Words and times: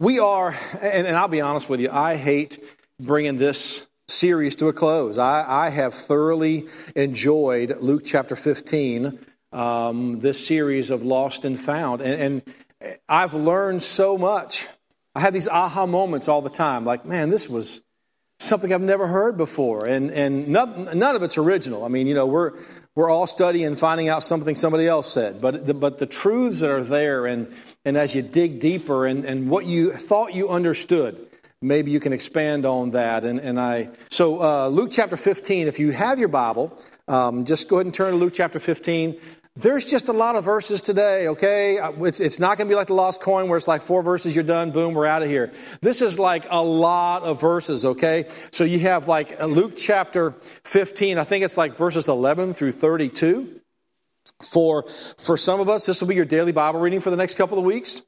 We 0.00 0.20
are, 0.20 0.56
and, 0.80 1.08
and, 1.08 1.16
I'll 1.16 1.26
be 1.26 1.40
honest 1.40 1.68
with 1.68 1.80
you, 1.80 1.90
I 1.90 2.14
hate 2.14 2.62
bringing 3.00 3.36
this 3.36 3.84
series 4.06 4.54
to 4.56 4.68
a 4.68 4.72
close. 4.72 5.18
I, 5.18 5.44
I 5.66 5.70
have 5.70 5.92
thoroughly 5.92 6.68
enjoyed 6.94 7.78
Luke 7.80 8.02
chapter 8.04 8.36
15, 8.36 9.18
um, 9.50 10.20
this 10.20 10.46
series 10.46 10.90
of 10.90 11.02
Lost 11.02 11.44
and 11.44 11.58
Found. 11.58 12.00
And, 12.00 12.44
and 12.80 12.90
I've 13.08 13.34
learned 13.34 13.82
so 13.82 14.16
much. 14.16 14.68
I 15.16 15.20
have 15.20 15.32
these 15.32 15.48
aha 15.48 15.84
moments 15.86 16.28
all 16.28 16.42
the 16.42 16.50
time 16.50 16.84
like, 16.84 17.04
man, 17.04 17.30
this 17.30 17.48
was 17.48 17.80
something 18.38 18.72
I've 18.72 18.80
never 18.80 19.08
heard 19.08 19.36
before. 19.36 19.84
And, 19.84 20.12
and 20.12 20.46
none, 20.46 20.96
none 20.96 21.16
of 21.16 21.24
it's 21.24 21.38
original. 21.38 21.84
I 21.84 21.88
mean, 21.88 22.06
you 22.06 22.14
know, 22.14 22.26
we're, 22.26 22.52
we're 22.94 23.10
all 23.10 23.26
studying 23.26 23.74
finding 23.74 24.08
out 24.08 24.22
something 24.22 24.54
somebody 24.54 24.86
else 24.86 25.12
said. 25.12 25.40
But 25.40 25.66
the, 25.66 25.74
but 25.74 25.98
the 25.98 26.06
truths 26.06 26.60
that 26.60 26.70
are 26.70 26.84
there, 26.84 27.26
and, 27.26 27.52
and 27.88 27.96
as 27.96 28.14
you 28.14 28.20
dig 28.20 28.60
deeper 28.60 29.06
and, 29.06 29.24
and 29.24 29.48
what 29.48 29.64
you 29.64 29.92
thought 29.92 30.34
you 30.34 30.50
understood, 30.50 31.26
maybe 31.62 31.90
you 31.90 32.00
can 32.00 32.12
expand 32.12 32.66
on 32.66 32.90
that. 32.90 33.24
And, 33.24 33.40
and 33.40 33.58
I, 33.58 33.88
so 34.10 34.42
uh, 34.42 34.68
Luke 34.68 34.90
chapter 34.92 35.16
15, 35.16 35.66
if 35.66 35.78
you 35.78 35.90
have 35.92 36.18
your 36.18 36.28
Bible, 36.28 36.78
um, 37.08 37.46
just 37.46 37.66
go 37.66 37.76
ahead 37.76 37.86
and 37.86 37.94
turn 37.94 38.12
to 38.12 38.18
Luke 38.18 38.34
chapter 38.34 38.58
15. 38.58 39.18
There's 39.56 39.86
just 39.86 40.08
a 40.08 40.12
lot 40.12 40.36
of 40.36 40.44
verses 40.44 40.82
today, 40.82 41.28
okay? 41.28 41.78
It's, 42.00 42.20
it's 42.20 42.38
not 42.38 42.58
going 42.58 42.68
to 42.68 42.72
be 42.72 42.76
like 42.76 42.88
the 42.88 42.94
lost 42.94 43.22
coin 43.22 43.48
where 43.48 43.56
it's 43.56 43.66
like 43.66 43.80
four 43.80 44.02
verses, 44.02 44.34
you're 44.34 44.44
done, 44.44 44.70
boom, 44.70 44.92
we're 44.92 45.06
out 45.06 45.22
of 45.22 45.30
here. 45.30 45.50
This 45.80 46.02
is 46.02 46.18
like 46.18 46.46
a 46.50 46.62
lot 46.62 47.22
of 47.22 47.40
verses, 47.40 47.86
okay? 47.86 48.26
So 48.52 48.64
you 48.64 48.80
have 48.80 49.08
like 49.08 49.42
Luke 49.42 49.78
chapter 49.78 50.32
15, 50.64 51.16
I 51.16 51.24
think 51.24 51.42
it's 51.42 51.56
like 51.56 51.78
verses 51.78 52.06
11 52.06 52.52
through 52.52 52.72
32. 52.72 53.62
For, 54.42 54.84
for 55.18 55.36
some 55.36 55.60
of 55.60 55.68
us, 55.68 55.86
this 55.86 56.00
will 56.00 56.08
be 56.08 56.14
your 56.14 56.24
daily 56.24 56.52
Bible 56.52 56.80
reading 56.80 57.00
for 57.00 57.10
the 57.10 57.16
next 57.16 57.36
couple 57.36 57.58
of 57.58 57.64
weeks 57.64 58.02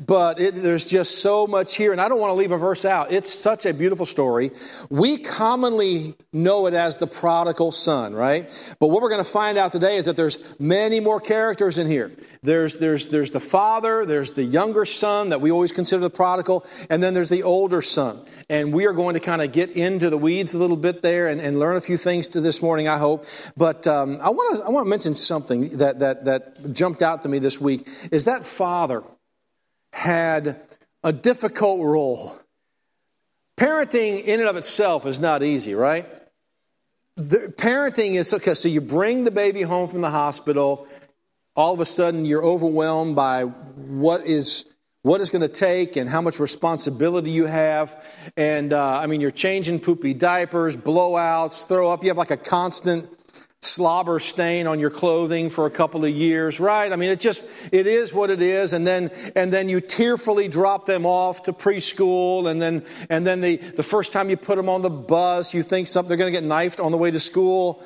but 0.00 0.40
it, 0.40 0.56
there's 0.56 0.84
just 0.84 1.20
so 1.20 1.46
much 1.46 1.76
here, 1.76 1.92
and 1.92 2.00
I 2.00 2.08
don't 2.08 2.20
want 2.20 2.30
to 2.30 2.34
leave 2.34 2.50
a 2.50 2.58
verse 2.58 2.84
out. 2.84 3.12
It's 3.12 3.32
such 3.32 3.64
a 3.64 3.72
beautiful 3.72 4.06
story. 4.06 4.50
We 4.90 5.18
commonly 5.18 6.16
know 6.32 6.66
it 6.66 6.74
as 6.74 6.96
the 6.96 7.06
prodigal 7.06 7.70
son, 7.70 8.12
right? 8.12 8.50
But 8.80 8.88
what 8.88 9.02
we're 9.02 9.08
going 9.08 9.24
to 9.24 9.30
find 9.30 9.56
out 9.56 9.70
today 9.70 9.96
is 9.96 10.06
that 10.06 10.16
there's 10.16 10.40
many 10.58 10.98
more 10.98 11.20
characters 11.20 11.78
in 11.78 11.86
here. 11.86 12.10
There's, 12.42 12.76
there's, 12.76 13.08
there's 13.08 13.30
the 13.30 13.40
father, 13.40 14.04
there's 14.04 14.32
the 14.32 14.42
younger 14.42 14.84
son 14.84 15.28
that 15.28 15.40
we 15.40 15.52
always 15.52 15.70
consider 15.70 16.00
the 16.00 16.10
prodigal, 16.10 16.66
and 16.90 17.00
then 17.00 17.14
there's 17.14 17.30
the 17.30 17.44
older 17.44 17.80
son. 17.80 18.24
And 18.48 18.72
we 18.72 18.86
are 18.86 18.92
going 18.92 19.14
to 19.14 19.20
kind 19.20 19.42
of 19.42 19.52
get 19.52 19.70
into 19.70 20.10
the 20.10 20.18
weeds 20.18 20.54
a 20.54 20.58
little 20.58 20.76
bit 20.76 21.02
there 21.02 21.28
and, 21.28 21.40
and 21.40 21.60
learn 21.60 21.76
a 21.76 21.80
few 21.80 21.96
things 21.96 22.28
to 22.28 22.40
this 22.40 22.60
morning, 22.60 22.88
I 22.88 22.98
hope. 22.98 23.26
But 23.56 23.86
um, 23.86 24.18
I 24.20 24.30
want 24.30 24.58
to 24.58 24.64
I 24.64 24.70
want 24.70 24.86
to 24.86 24.90
mention 24.90 25.14
something 25.14 25.68
that, 25.78 26.00
that, 26.00 26.24
that 26.24 26.72
jumped 26.72 27.00
out 27.00 27.22
to 27.22 27.28
me 27.28 27.38
this 27.38 27.60
week 27.60 27.88
is 28.10 28.24
that 28.24 28.44
father 28.44 29.04
had 29.94 30.60
a 31.04 31.12
difficult 31.12 31.80
role. 31.80 32.36
Parenting 33.56 34.24
in 34.24 34.40
and 34.40 34.48
of 34.48 34.56
itself 34.56 35.06
is 35.06 35.20
not 35.20 35.44
easy, 35.44 35.76
right? 35.76 36.06
The, 37.16 37.54
parenting 37.56 38.14
is 38.16 38.34
okay, 38.34 38.54
so 38.54 38.68
you 38.68 38.80
bring 38.80 39.22
the 39.22 39.30
baby 39.30 39.62
home 39.62 39.88
from 39.88 40.00
the 40.00 40.10
hospital, 40.10 40.88
all 41.54 41.72
of 41.72 41.78
a 41.78 41.86
sudden 41.86 42.24
you're 42.24 42.44
overwhelmed 42.44 43.14
by 43.14 43.44
what 43.44 44.26
is 44.26 44.64
what 45.02 45.20
it's 45.20 45.30
going 45.30 45.42
to 45.42 45.48
take 45.48 45.96
and 45.96 46.10
how 46.10 46.20
much 46.20 46.40
responsibility 46.40 47.30
you 47.30 47.44
have. 47.44 48.02
And 48.36 48.72
uh, 48.72 48.98
I 48.98 49.06
mean, 49.06 49.20
you're 49.20 49.30
changing 49.30 49.78
poopy 49.78 50.14
diapers, 50.14 50.76
blowouts, 50.76 51.68
throw 51.68 51.92
up. 51.92 52.02
You 52.02 52.10
have 52.10 52.18
like 52.18 52.32
a 52.32 52.38
constant 52.38 53.08
slobber 53.64 54.18
stain 54.18 54.66
on 54.66 54.78
your 54.78 54.90
clothing 54.90 55.50
for 55.50 55.66
a 55.66 55.70
couple 55.70 56.04
of 56.04 56.10
years, 56.10 56.60
right? 56.60 56.92
I 56.92 56.96
mean, 56.96 57.10
it 57.10 57.20
just, 57.20 57.46
it 57.72 57.86
is 57.86 58.12
what 58.12 58.30
it 58.30 58.42
is. 58.42 58.72
And 58.72 58.86
then, 58.86 59.10
and 59.34 59.52
then 59.52 59.68
you 59.68 59.80
tearfully 59.80 60.48
drop 60.48 60.86
them 60.86 61.06
off 61.06 61.44
to 61.44 61.52
preschool. 61.52 62.50
And 62.50 62.60
then, 62.60 62.84
and 63.10 63.26
then 63.26 63.40
the, 63.40 63.56
the 63.56 63.82
first 63.82 64.12
time 64.12 64.30
you 64.30 64.36
put 64.36 64.56
them 64.56 64.68
on 64.68 64.82
the 64.82 64.90
bus, 64.90 65.54
you 65.54 65.62
think 65.62 65.88
something, 65.88 66.08
they're 66.08 66.16
going 66.16 66.32
to 66.32 66.40
get 66.40 66.46
knifed 66.46 66.80
on 66.80 66.92
the 66.92 66.98
way 66.98 67.10
to 67.10 67.20
school. 67.20 67.82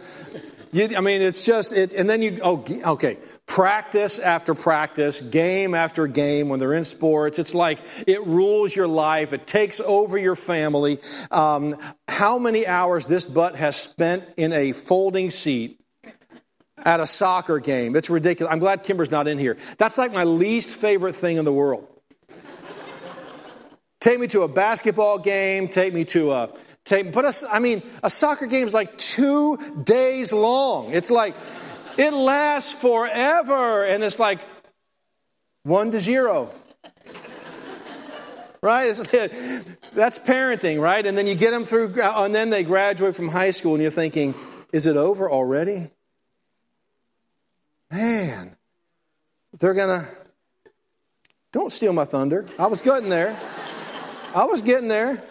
You, 0.70 0.96
I 0.96 1.00
mean, 1.00 1.22
it's 1.22 1.46
just, 1.46 1.72
it, 1.72 1.94
and 1.94 2.08
then 2.08 2.20
you, 2.20 2.40
oh, 2.42 2.62
okay, 2.84 3.18
practice 3.46 4.18
after 4.18 4.54
practice, 4.54 5.20
game 5.20 5.74
after 5.74 6.06
game 6.06 6.48
when 6.48 6.60
they're 6.60 6.74
in 6.74 6.84
sports. 6.84 7.38
It's 7.38 7.54
like 7.54 7.80
it 8.06 8.26
rules 8.26 8.76
your 8.76 8.88
life, 8.88 9.32
it 9.32 9.46
takes 9.46 9.80
over 9.80 10.18
your 10.18 10.36
family. 10.36 11.00
Um, 11.30 11.78
how 12.06 12.38
many 12.38 12.66
hours 12.66 13.06
this 13.06 13.24
butt 13.24 13.56
has 13.56 13.76
spent 13.76 14.24
in 14.36 14.52
a 14.52 14.72
folding 14.72 15.30
seat 15.30 15.80
at 16.84 17.00
a 17.00 17.06
soccer 17.06 17.60
game? 17.60 17.96
It's 17.96 18.10
ridiculous. 18.10 18.52
I'm 18.52 18.58
glad 18.58 18.82
Kimber's 18.82 19.10
not 19.10 19.26
in 19.26 19.38
here. 19.38 19.56
That's 19.78 19.96
like 19.96 20.12
my 20.12 20.24
least 20.24 20.68
favorite 20.68 21.16
thing 21.16 21.38
in 21.38 21.46
the 21.46 21.52
world. 21.52 21.88
take 24.00 24.20
me 24.20 24.26
to 24.28 24.42
a 24.42 24.48
basketball 24.48 25.18
game, 25.18 25.68
take 25.68 25.94
me 25.94 26.04
to 26.06 26.32
a 26.32 26.50
Take, 26.88 27.14
I 27.52 27.58
mean, 27.58 27.82
a 28.02 28.08
soccer 28.08 28.46
game 28.46 28.66
is 28.66 28.72
like 28.72 28.96
two 28.96 29.58
days 29.84 30.32
long. 30.32 30.94
It's 30.94 31.10
like, 31.10 31.36
it 31.98 32.14
lasts 32.14 32.72
forever. 32.72 33.84
And 33.84 34.02
it's 34.02 34.18
like 34.18 34.40
one 35.64 35.90
to 35.90 36.00
zero. 36.00 36.50
right? 38.62 38.86
that's 39.92 40.18
parenting, 40.18 40.80
right? 40.80 41.04
And 41.04 41.18
then 41.18 41.26
you 41.26 41.34
get 41.34 41.50
them 41.50 41.66
through, 41.66 41.92
and 42.00 42.34
then 42.34 42.48
they 42.48 42.62
graduate 42.62 43.14
from 43.14 43.28
high 43.28 43.50
school, 43.50 43.74
and 43.74 43.82
you're 43.82 43.90
thinking, 43.90 44.34
is 44.72 44.86
it 44.86 44.96
over 44.96 45.30
already? 45.30 45.90
Man, 47.90 48.56
they're 49.60 49.74
going 49.74 50.00
to. 50.00 50.08
Don't 51.52 51.70
steal 51.70 51.92
my 51.92 52.06
thunder. 52.06 52.46
I 52.58 52.66
was 52.66 52.80
getting 52.80 53.10
there. 53.10 53.38
I 54.34 54.44
was 54.44 54.62
getting 54.62 54.88
there. 54.88 55.22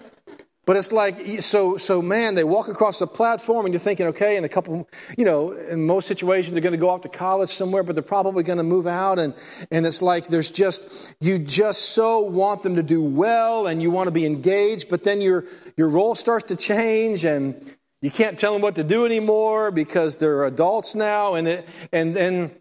But 0.67 0.75
it's 0.75 0.91
like, 0.91 1.17
so, 1.39 1.77
so 1.77 2.01
man, 2.01 2.35
they 2.35 2.43
walk 2.43 2.67
across 2.67 2.99
the 2.99 3.07
platform 3.07 3.65
and 3.65 3.73
you're 3.73 3.79
thinking, 3.79 4.07
okay, 4.07 4.35
in 4.35 4.43
a 4.43 4.49
couple, 4.49 4.89
you 5.17 5.23
know, 5.23 5.53
in 5.53 5.85
most 5.85 6.09
situations 6.09 6.51
they're 6.51 6.61
going 6.61 6.73
to 6.73 6.77
go 6.77 6.89
off 6.89 7.03
to 7.03 7.09
college 7.09 7.49
somewhere, 7.49 7.83
but 7.83 7.95
they're 7.95 8.03
probably 8.03 8.43
going 8.43 8.57
to 8.57 8.65
move 8.65 8.85
out. 8.85 9.17
And, 9.17 9.33
and 9.71 9.85
it's 9.85 10.01
like 10.01 10.27
there's 10.27 10.51
just, 10.51 11.15
you 11.21 11.39
just 11.39 11.91
so 11.91 12.19
want 12.19 12.63
them 12.63 12.75
to 12.75 12.83
do 12.83 13.01
well 13.01 13.67
and 13.67 13.81
you 13.81 13.91
want 13.91 14.07
to 14.07 14.11
be 14.11 14.25
engaged, 14.25 14.89
but 14.89 15.05
then 15.05 15.21
your, 15.21 15.45
your 15.77 15.87
role 15.87 16.15
starts 16.15 16.47
to 16.47 16.57
change 16.57 17.23
and 17.23 17.73
you 18.01 18.11
can't 18.11 18.37
tell 18.37 18.51
them 18.51 18.61
what 18.61 18.75
to 18.75 18.83
do 18.83 19.05
anymore 19.05 19.71
because 19.71 20.17
they're 20.17 20.43
adults 20.43 20.95
now. 20.95 21.35
And, 21.35 21.47
it, 21.47 21.69
and 21.93 22.13
then, 22.13 22.33
and 22.33 22.51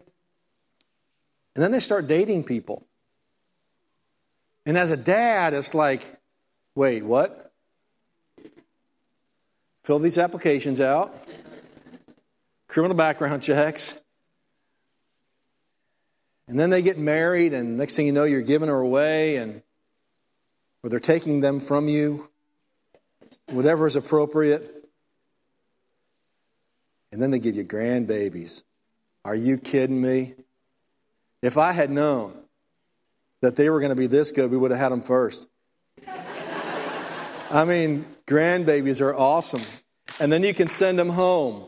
then 1.55 1.73
they 1.73 1.81
start 1.81 2.07
dating 2.07 2.45
people. 2.45 2.87
And 4.65 4.77
as 4.77 4.91
a 4.91 4.97
dad, 4.97 5.53
it's 5.53 5.73
like, 5.73 6.05
wait, 6.73 7.03
what? 7.03 7.46
Fill 9.87 9.99
these 9.99 10.17
applications 10.17 10.81
out, 10.81 11.17
criminal 12.67 12.97
background 12.97 13.41
checks. 13.41 13.97
And 16.49 16.59
then 16.59 16.69
they 16.69 16.81
get 16.81 16.97
married, 16.97 17.53
and 17.53 17.77
next 17.77 17.95
thing 17.95 18.05
you 18.05 18.11
know, 18.11 18.25
you're 18.25 18.41
giving 18.41 18.67
her 18.67 18.81
away, 18.81 19.37
and 19.37 19.61
or 20.83 20.89
they're 20.89 20.99
taking 20.99 21.39
them 21.39 21.61
from 21.61 21.87
you, 21.87 22.27
whatever 23.45 23.87
is 23.87 23.95
appropriate. 23.95 24.89
And 27.13 27.21
then 27.21 27.31
they 27.31 27.39
give 27.39 27.55
you 27.55 27.63
grandbabies. 27.63 28.63
Are 29.23 29.35
you 29.35 29.57
kidding 29.57 30.01
me? 30.01 30.35
If 31.41 31.57
I 31.57 31.71
had 31.71 31.91
known 31.91 32.37
that 33.39 33.55
they 33.55 33.69
were 33.69 33.79
going 33.79 33.91
to 33.91 33.95
be 33.95 34.07
this 34.07 34.31
good, 34.31 34.51
we 34.51 34.57
would 34.57 34.71
have 34.71 34.81
had 34.81 34.91
them 34.91 35.01
first. 35.01 35.47
I 37.49 37.63
mean, 37.63 38.05
grandbabies 38.27 39.01
are 39.01 39.15
awesome. 39.15 39.61
And 40.19 40.31
then 40.31 40.43
you 40.43 40.53
can 40.53 40.67
send 40.67 40.97
them 40.99 41.09
home, 41.09 41.65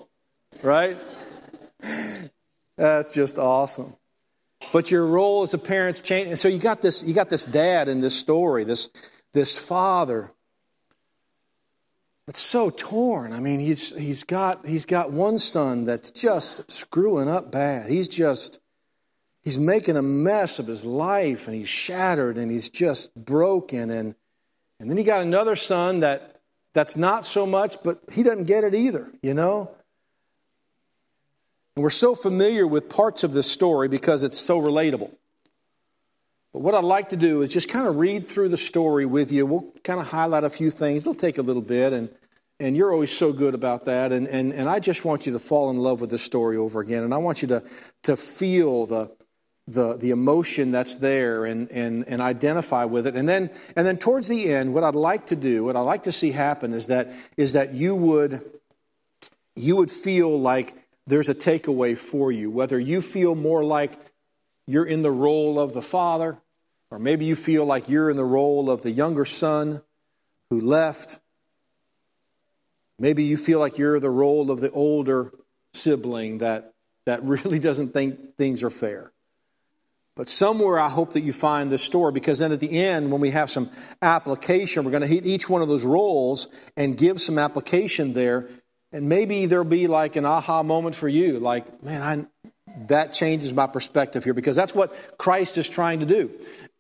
right? 0.62 0.98
That's 2.78 3.14
just 3.14 3.40
awesome. 3.40 3.96
But 4.72 4.92
your 4.92 5.06
role 5.06 5.44
as 5.44 5.54
a 5.54 5.58
parent's 5.58 6.02
changed. 6.02 6.30
And 6.30 6.40
so 6.40 6.48
you 6.48 6.60
got 6.60 6.82
this, 6.82 7.04
you 7.04 7.14
got 7.14 7.30
this 7.30 7.46
dad 7.46 7.88
in 7.88 8.02
this 8.02 8.16
story, 8.16 8.64
this, 8.64 8.90
this 9.34 9.58
father 9.58 10.32
that's 12.26 12.40
so 12.40 12.70
torn. 12.70 13.34
I 13.34 13.40
mean, 13.40 13.60
he's, 13.60 13.96
he's, 13.96 14.24
got, 14.24 14.66
he's 14.66 14.86
got 14.86 15.12
one 15.12 15.40
son 15.40 15.86
that's 15.86 16.12
just 16.12 16.70
screwing 16.72 17.30
up 17.30 17.52
bad. 17.52 17.90
He's 17.90 18.08
just, 18.08 18.60
he's 19.42 19.58
making 19.58 19.98
a 19.98 20.02
mess 20.02 20.60
of 20.60 20.68
his 20.68 20.86
life 20.86 21.48
and 21.48 21.56
he's 21.56 21.70
shattered 21.70 22.38
and 22.38 22.52
he's 22.52 22.70
just 22.70 23.16
broken. 23.16 23.90
And 23.90 24.16
and 24.80 24.90
then 24.90 24.98
he 24.98 25.04
got 25.04 25.22
another 25.22 25.56
son 25.56 26.02
that 26.02 26.39
that's 26.74 26.96
not 26.96 27.26
so 27.26 27.46
much, 27.46 27.78
but 27.84 28.02
he 28.12 28.24
doesn't 28.24 28.46
get 28.46 28.64
it 28.64 28.76
either, 28.76 29.10
you 29.22 29.34
know? 29.34 29.72
And 31.76 31.84
we're 31.84 31.90
so 31.90 32.16
familiar 32.16 32.68
with 32.68 32.90
parts 32.90 33.24
of 33.24 33.34
this 33.34 33.50
story 33.50 33.88
because 33.88 34.24
it's 34.24 34.38
so 34.38 34.62
relatable. 34.62 35.12
But 36.54 36.62
what 36.62 36.76
I'd 36.76 36.84
like 36.84 37.10
to 37.10 37.18
do 37.18 37.42
is 37.42 37.50
just 37.50 37.70
kind 37.70 37.88
of 37.88 37.98
read 37.98 38.26
through 38.26 38.50
the 38.50 38.58
story 38.58 39.06
with 39.06 39.32
you. 39.32 39.46
We'll 39.46 39.72
kind 39.84 40.00
of 40.00 40.08
highlight 40.08 40.44
a 40.44 40.50
few 40.50 40.72
things. 40.72 41.04
It'll 41.04 41.14
take 41.14 41.38
a 41.38 41.44
little 41.44 41.62
bit, 41.62 41.94
and, 41.94 42.10
and 42.60 42.76
you're 42.76 42.92
always 42.92 43.16
so 43.16 43.32
good 43.32 43.54
about 43.54 43.86
that. 43.86 44.12
And, 44.12 44.28
and, 44.28 44.54
and 44.54 44.68
I 44.68 44.80
just 44.80 45.06
want 45.06 45.26
you 45.26 45.34
to 45.34 45.40
fall 45.40 45.70
in 45.70 45.78
love 45.78 46.02
with 46.02 46.10
this 46.10 46.24
story 46.24 46.58
over 46.58 46.82
again. 46.82 47.04
And 47.04 47.14
I 47.14 47.18
want 47.18 47.42
you 47.42 47.48
to, 47.50 47.64
to 48.04 48.18
feel 48.18 48.88
the, 48.88 49.12
the, 49.70 49.98
the 49.98 50.10
emotion 50.10 50.72
that's 50.72 50.96
there 50.96 51.46
and, 51.46 51.70
and, 51.70 52.08
and 52.08 52.22
identify 52.22 52.86
with 52.86 53.06
it. 53.06 53.16
And 53.16 53.30
then, 53.30 53.52
and 53.76 53.86
then 53.86 53.98
towards 53.98 54.28
the 54.28 54.52
end, 54.52 54.74
what 54.74 54.84
I'd 54.84 54.96
like 54.96 55.28
to 55.28 55.36
do, 55.36 55.64
what 55.64 55.76
I'd 55.76 55.82
like 55.82 56.04
to 56.04 56.12
see 56.12 56.32
happen 56.32 56.74
is 56.74 56.88
that, 56.88 57.12
is 57.38 57.54
that 57.54 57.74
you, 57.74 57.96
would, 57.96 58.42
you 59.56 59.76
would 59.76 59.92
feel 59.92 60.40
like 60.40 60.76
there's 61.06 61.30
a 61.30 61.36
takeaway 61.36 61.98
for 61.98 62.32
you, 62.32 62.50
whether 62.50 62.80
you 62.80 63.02
feel 63.02 63.36
more 63.36 63.64
like 63.64 63.94
you're 64.66 64.86
in 64.86 65.04
the 65.04 65.12
role 65.12 65.60
of 65.60 65.74
the 65.74 65.82
father, 65.82 66.38
or 66.90 66.98
maybe 66.98 67.26
you 67.26 67.36
feel 67.36 67.66
like 67.66 67.90
you're 67.90 68.10
in 68.10 68.18
the 68.18 68.26
role 68.26 68.72
of 68.72 68.82
the 68.82 68.92
younger 68.92 69.26
son 69.26 69.84
who 70.50 70.62
left. 70.62 71.20
Maybe 72.98 73.24
you 73.24 73.38
feel 73.38 73.60
like 73.60 73.78
you're 73.78 74.00
the 74.00 74.10
role 74.10 74.50
of 74.50 74.60
the 74.60 74.72
older 74.72 75.32
sibling 75.76 76.40
that, 76.40 76.74
that 77.06 77.24
really 77.24 77.60
doesn't 77.60 77.94
think 77.94 78.36
things 78.36 78.64
are 78.64 78.72
fair. 78.72 79.12
But 80.20 80.28
somewhere 80.28 80.78
I 80.78 80.90
hope 80.90 81.14
that 81.14 81.22
you 81.22 81.32
find 81.32 81.72
this 81.72 81.82
story 81.82 82.12
because 82.12 82.40
then 82.40 82.52
at 82.52 82.60
the 82.60 82.78
end, 82.78 83.10
when 83.10 83.22
we 83.22 83.30
have 83.30 83.50
some 83.50 83.70
application, 84.02 84.84
we're 84.84 84.92
going 84.92 85.00
to 85.00 85.08
hit 85.08 85.26
each 85.26 85.50
one 85.50 85.62
of 85.62 85.70
those 85.70 85.86
roles 85.86 86.50
and 86.76 86.98
give 86.98 87.22
some 87.22 87.38
application 87.40 88.12
there. 88.12 88.50
And 88.92 89.08
maybe 89.08 89.46
there'll 89.46 89.64
be 89.64 89.88
like 89.88 90.18
an 90.18 90.26
aha 90.26 90.62
moment 90.62 90.98
for 90.98 91.08
you 91.08 91.40
like, 91.40 91.82
man, 91.82 92.02
I, 92.02 92.52
that 92.88 93.14
changes 93.14 93.54
my 93.54 93.66
perspective 93.68 94.26
here 94.26 94.34
because 94.34 94.58
that's 94.58 94.76
what 94.76 95.18
Christ 95.18 95.58
is 95.58 95.70
trying 95.70 96.02
to 96.02 96.06
do. 96.06 96.30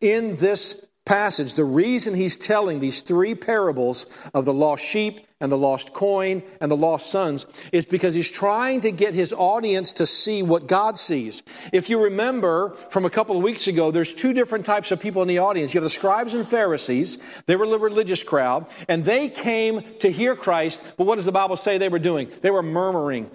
In 0.02 0.36
this 0.36 0.76
passage, 1.06 1.56
the 1.56 1.66
reason 1.66 2.14
he's 2.14 2.38
telling 2.38 2.80
these 2.80 3.02
three 3.02 3.34
parables 3.34 4.06
of 4.34 4.46
the 4.46 4.54
lost 4.54 4.84
sheep 4.84 5.26
and 5.42 5.52
the 5.52 5.58
lost 5.58 5.94
coin 5.94 6.44
and 6.60 6.70
the 6.70 6.78
lost 6.78 7.10
sons 7.10 7.46
is 7.72 7.86
because 7.86 8.14
he's 8.14 8.30
trying 8.30 8.82
to 8.82 8.92
get 8.92 9.14
his 9.14 9.34
audience 9.34 9.94
to 9.94 10.06
see 10.06 10.44
what 10.44 10.68
God 10.68 10.98
sees. 10.98 11.42
If 11.72 11.90
you 11.90 12.04
remember 12.04 12.76
from 12.90 13.06
a 13.06 13.10
couple 13.10 13.38
of 13.38 13.44
weeks 13.44 13.68
ago, 13.68 13.92
there's 13.92 14.14
two 14.14 14.34
different 14.34 14.66
types 14.66 14.92
of 14.92 15.00
people 15.00 15.22
in 15.22 15.28
the 15.28 15.40
audience. 15.40 15.74
You 15.74 15.80
have 15.80 15.84
the 15.84 15.90
scribes 15.90 16.34
and 16.34 16.48
Pharisees, 16.48 17.18
they 17.46 17.56
were 17.56 17.68
the 17.68 17.80
religious 17.80 18.22
crowd, 18.22 18.70
and 18.88 19.04
they 19.04 19.30
came 19.30 19.84
to 20.00 20.12
hear 20.12 20.36
Christ, 20.36 20.84
but 20.98 21.06
what 21.06 21.16
does 21.16 21.26
the 21.26 21.32
Bible 21.32 21.58
say 21.58 21.78
they 21.78 21.90
were 21.90 22.00
doing? 22.00 22.30
They 22.42 22.52
were 22.52 22.64
murmuring, 22.64 23.32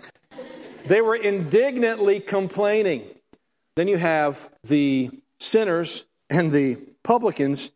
they 0.87 1.01
were 1.01 1.17
indignantly 1.17 2.21
complaining. 2.21 3.05
Then 3.77 3.89
you 3.89 3.97
have 3.97 4.49
the 4.63 5.11
sinners 5.41 6.05
and 6.31 6.53
the 6.53 6.79
publicans 7.05 7.71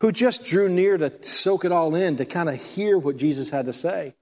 who 0.00 0.12
just 0.12 0.44
drew 0.44 0.68
near 0.68 0.98
to 0.98 1.10
soak 1.22 1.64
it 1.64 1.72
all 1.72 1.94
in, 1.94 2.16
to 2.16 2.26
kind 2.26 2.50
of 2.50 2.56
hear 2.56 2.98
what 2.98 3.16
Jesus 3.16 3.48
had 3.48 3.64
to 3.64 3.72
say. 3.72 4.14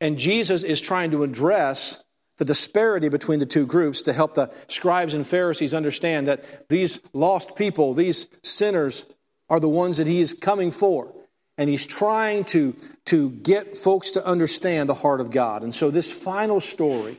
And 0.00 0.18
Jesus 0.18 0.62
is 0.62 0.80
trying 0.80 1.10
to 1.10 1.22
address 1.22 2.02
the 2.38 2.44
disparity 2.44 3.08
between 3.08 3.38
the 3.38 3.46
two 3.46 3.66
groups 3.66 4.02
to 4.02 4.12
help 4.12 4.34
the 4.34 4.50
scribes 4.68 5.14
and 5.14 5.26
Pharisees 5.26 5.74
understand 5.74 6.26
that 6.26 6.68
these 6.68 7.00
lost 7.12 7.56
people, 7.56 7.94
these 7.94 8.28
sinners, 8.42 9.06
are 9.48 9.60
the 9.60 9.68
ones 9.68 9.96
that 9.96 10.06
he 10.06 10.20
is 10.20 10.32
coming 10.32 10.70
for. 10.70 11.12
And 11.58 11.70
he's 11.70 11.86
trying 11.86 12.44
to, 12.46 12.76
to 13.06 13.30
get 13.30 13.78
folks 13.78 14.10
to 14.12 14.26
understand 14.26 14.88
the 14.88 14.94
heart 14.94 15.22
of 15.22 15.30
God. 15.30 15.62
And 15.62 15.74
so, 15.74 15.90
this 15.90 16.12
final 16.12 16.60
story, 16.60 17.18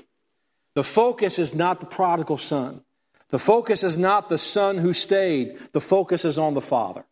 the 0.76 0.84
focus 0.84 1.40
is 1.40 1.56
not 1.56 1.80
the 1.80 1.88
prodigal 1.88 2.38
son. 2.38 2.82
The 3.30 3.40
focus 3.40 3.84
is 3.84 3.98
not 3.98 4.30
the 4.30 4.38
son 4.38 4.78
who 4.78 4.94
stayed, 4.94 5.58
the 5.74 5.82
focus 5.82 6.24
is 6.24 6.38
on 6.38 6.54
the 6.54 6.62
father. 6.62 7.06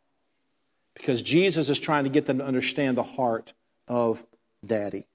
Because 0.94 1.22
Jesus 1.22 1.68
is 1.68 1.80
trying 1.80 2.06
to 2.06 2.10
get 2.10 2.26
them 2.26 2.38
to 2.38 2.46
understand 2.46 2.98
the 2.98 3.04
heart 3.04 3.54
of 3.88 4.26
daddy. 4.66 5.08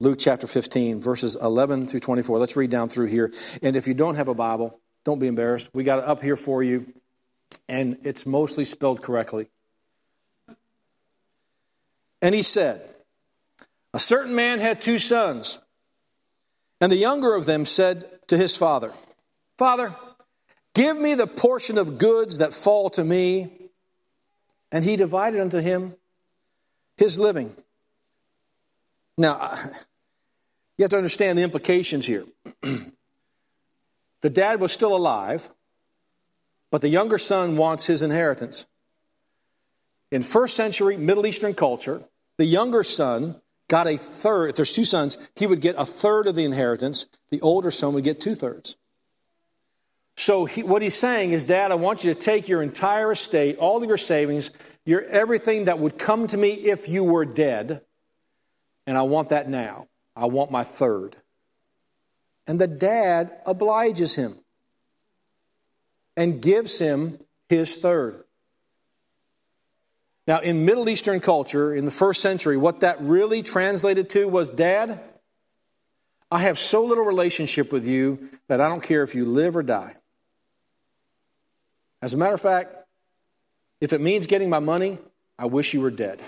Luke 0.00 0.18
chapter 0.18 0.46
15, 0.46 1.00
verses 1.00 1.36
11 1.36 1.86
through 1.86 2.00
24. 2.00 2.38
Let's 2.38 2.56
read 2.56 2.70
down 2.70 2.88
through 2.88 3.06
here. 3.06 3.32
And 3.62 3.76
if 3.76 3.86
you 3.86 3.94
don't 3.94 4.14
have 4.14 4.28
a 4.28 4.34
Bible, 4.34 4.78
don't 5.04 5.18
be 5.18 5.26
embarrassed. 5.26 5.70
We 5.72 5.84
got 5.84 5.98
it 5.98 6.04
up 6.04 6.22
here 6.22 6.36
for 6.36 6.62
you, 6.62 6.92
and 7.68 7.98
it's 8.02 8.26
mostly 8.26 8.64
spelled 8.64 9.02
correctly. 9.02 9.48
And 12.22 12.34
he 12.34 12.42
said, 12.42 12.82
A 13.94 13.98
certain 13.98 14.34
man 14.34 14.58
had 14.58 14.80
two 14.82 14.98
sons, 14.98 15.58
and 16.80 16.92
the 16.92 16.96
younger 16.96 17.34
of 17.34 17.46
them 17.46 17.64
said, 17.64 18.19
to 18.30 18.36
his 18.36 18.56
father, 18.56 18.92
Father, 19.58 19.94
give 20.72 20.96
me 20.96 21.14
the 21.14 21.26
portion 21.26 21.76
of 21.76 21.98
goods 21.98 22.38
that 22.38 22.52
fall 22.52 22.88
to 22.90 23.04
me. 23.04 23.52
And 24.72 24.82
he 24.84 24.96
divided 24.96 25.40
unto 25.40 25.58
him 25.58 25.94
his 26.96 27.18
living. 27.18 27.54
Now, 29.18 29.52
you 30.78 30.84
have 30.84 30.90
to 30.90 30.96
understand 30.96 31.36
the 31.36 31.42
implications 31.42 32.06
here. 32.06 32.24
the 32.62 34.30
dad 34.30 34.60
was 34.60 34.72
still 34.72 34.96
alive, 34.96 35.50
but 36.70 36.80
the 36.80 36.88
younger 36.88 37.18
son 37.18 37.56
wants 37.56 37.84
his 37.84 38.00
inheritance. 38.00 38.64
In 40.10 40.22
first 40.22 40.56
century 40.56 40.96
Middle 40.96 41.26
Eastern 41.26 41.52
culture, 41.52 42.02
the 42.38 42.46
younger 42.46 42.84
son 42.84 43.42
got 43.70 43.86
a 43.86 43.96
third. 43.96 44.50
If 44.50 44.56
there's 44.56 44.72
two 44.72 44.84
sons, 44.84 45.16
he 45.36 45.46
would 45.46 45.60
get 45.60 45.76
a 45.78 45.86
third 45.86 46.26
of 46.26 46.34
the 46.34 46.44
inheritance. 46.44 47.06
The 47.30 47.40
older 47.40 47.70
son 47.70 47.94
would 47.94 48.04
get 48.04 48.20
two 48.20 48.34
thirds. 48.34 48.76
So 50.16 50.44
he, 50.44 50.64
what 50.64 50.82
he's 50.82 50.96
saying 50.96 51.30
is, 51.30 51.44
Dad, 51.44 51.70
I 51.70 51.76
want 51.76 52.04
you 52.04 52.12
to 52.12 52.20
take 52.20 52.48
your 52.48 52.62
entire 52.62 53.12
estate, 53.12 53.56
all 53.58 53.82
of 53.82 53.88
your 53.88 53.96
savings, 53.96 54.50
your 54.84 55.02
everything 55.02 55.66
that 55.66 55.78
would 55.78 55.96
come 55.96 56.26
to 56.26 56.36
me 56.36 56.50
if 56.50 56.88
you 56.88 57.04
were 57.04 57.24
dead, 57.24 57.80
and 58.86 58.98
I 58.98 59.02
want 59.02 59.28
that 59.28 59.48
now. 59.48 59.86
I 60.16 60.26
want 60.26 60.50
my 60.50 60.64
third. 60.64 61.16
And 62.46 62.60
the 62.60 62.66
dad 62.66 63.34
obliges 63.46 64.16
him 64.16 64.36
and 66.16 66.42
gives 66.42 66.78
him 66.78 67.20
his 67.48 67.76
third. 67.76 68.24
Now, 70.30 70.38
in 70.38 70.64
Middle 70.64 70.88
Eastern 70.88 71.18
culture, 71.18 71.74
in 71.74 71.86
the 71.86 71.90
first 71.90 72.22
century, 72.22 72.56
what 72.56 72.80
that 72.80 73.00
really 73.00 73.42
translated 73.42 74.10
to 74.10 74.28
was 74.28 74.48
Dad, 74.48 75.00
I 76.30 76.38
have 76.38 76.56
so 76.56 76.84
little 76.84 77.02
relationship 77.02 77.72
with 77.72 77.84
you 77.84 78.30
that 78.46 78.60
I 78.60 78.68
don't 78.68 78.80
care 78.80 79.02
if 79.02 79.16
you 79.16 79.24
live 79.24 79.56
or 79.56 79.64
die. 79.64 79.96
As 82.00 82.14
a 82.14 82.16
matter 82.16 82.36
of 82.36 82.40
fact, 82.40 82.76
if 83.80 83.92
it 83.92 84.00
means 84.00 84.28
getting 84.28 84.48
my 84.48 84.60
money, 84.60 85.00
I 85.36 85.46
wish 85.46 85.74
you 85.74 85.80
were 85.80 85.90
dead. 85.90 86.22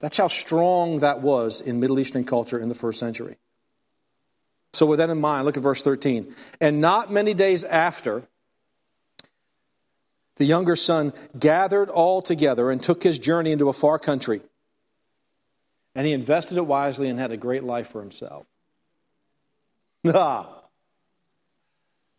That's 0.00 0.16
how 0.16 0.26
strong 0.26 0.98
that 0.98 1.20
was 1.22 1.60
in 1.60 1.78
Middle 1.78 2.00
Eastern 2.00 2.24
culture 2.24 2.58
in 2.58 2.68
the 2.68 2.74
first 2.74 2.98
century. 2.98 3.36
So, 4.72 4.84
with 4.84 4.98
that 4.98 5.10
in 5.10 5.20
mind, 5.20 5.44
look 5.44 5.56
at 5.56 5.62
verse 5.62 5.84
13. 5.84 6.34
And 6.60 6.80
not 6.80 7.12
many 7.12 7.34
days 7.34 7.62
after, 7.62 8.24
the 10.38 10.44
younger 10.44 10.76
son 10.76 11.12
gathered 11.38 11.90
all 11.90 12.22
together 12.22 12.70
and 12.70 12.82
took 12.82 13.02
his 13.02 13.18
journey 13.18 13.52
into 13.52 13.68
a 13.68 13.72
far 13.72 13.98
country. 13.98 14.40
And 15.94 16.06
he 16.06 16.12
invested 16.12 16.56
it 16.56 16.66
wisely 16.66 17.08
and 17.08 17.18
had 17.18 17.32
a 17.32 17.36
great 17.36 17.64
life 17.64 17.88
for 17.88 18.00
himself. 18.00 18.46
Ah. 20.14 20.54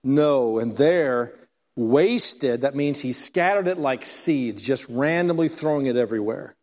No, 0.04 0.60
and 0.60 0.78
there, 0.78 1.34
wasted, 1.76 2.62
that 2.62 2.76
means 2.76 3.00
he 3.00 3.14
scattered 3.14 3.68
it 3.68 3.78
like 3.78 4.06
seeds, 4.06 4.62
just 4.62 4.88
randomly 4.90 5.50
throwing 5.50 5.88
it 5.88 5.96
everywhere. 5.96 6.56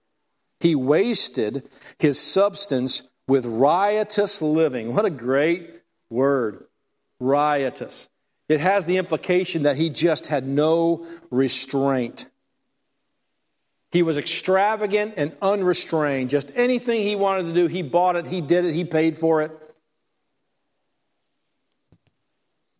He 0.61 0.75
wasted 0.75 1.69
his 1.99 2.19
substance 2.21 3.03
with 3.29 3.45
riotous 3.45 4.41
living. 4.41 4.95
What 4.95 5.05
a 5.05 5.11
great 5.11 5.71
word. 6.11 6.65
Riotous. 7.21 8.09
It 8.49 8.61
has 8.61 8.87
the 8.87 8.97
implication 8.97 9.65
that 9.65 9.77
he 9.77 9.91
just 9.91 10.27
had 10.27 10.47
no 10.47 11.07
restraint. 11.31 12.31
He 13.91 14.03
was 14.03 14.19
extravagant 14.19 15.15
and 15.17 15.37
unrestrained. 15.43 16.31
Just 16.31 16.53
anything 16.55 17.03
he 17.03 17.17
wanted 17.17 17.45
to 17.45 17.53
do, 17.55 17.67
he 17.67 17.83
bought 17.83 18.17
it, 18.17 18.27
he 18.27 18.41
did 18.41 18.65
it, 18.65 18.75
he 18.75 18.85
paid 18.85 19.17
for 19.17 19.43
it. 19.43 19.51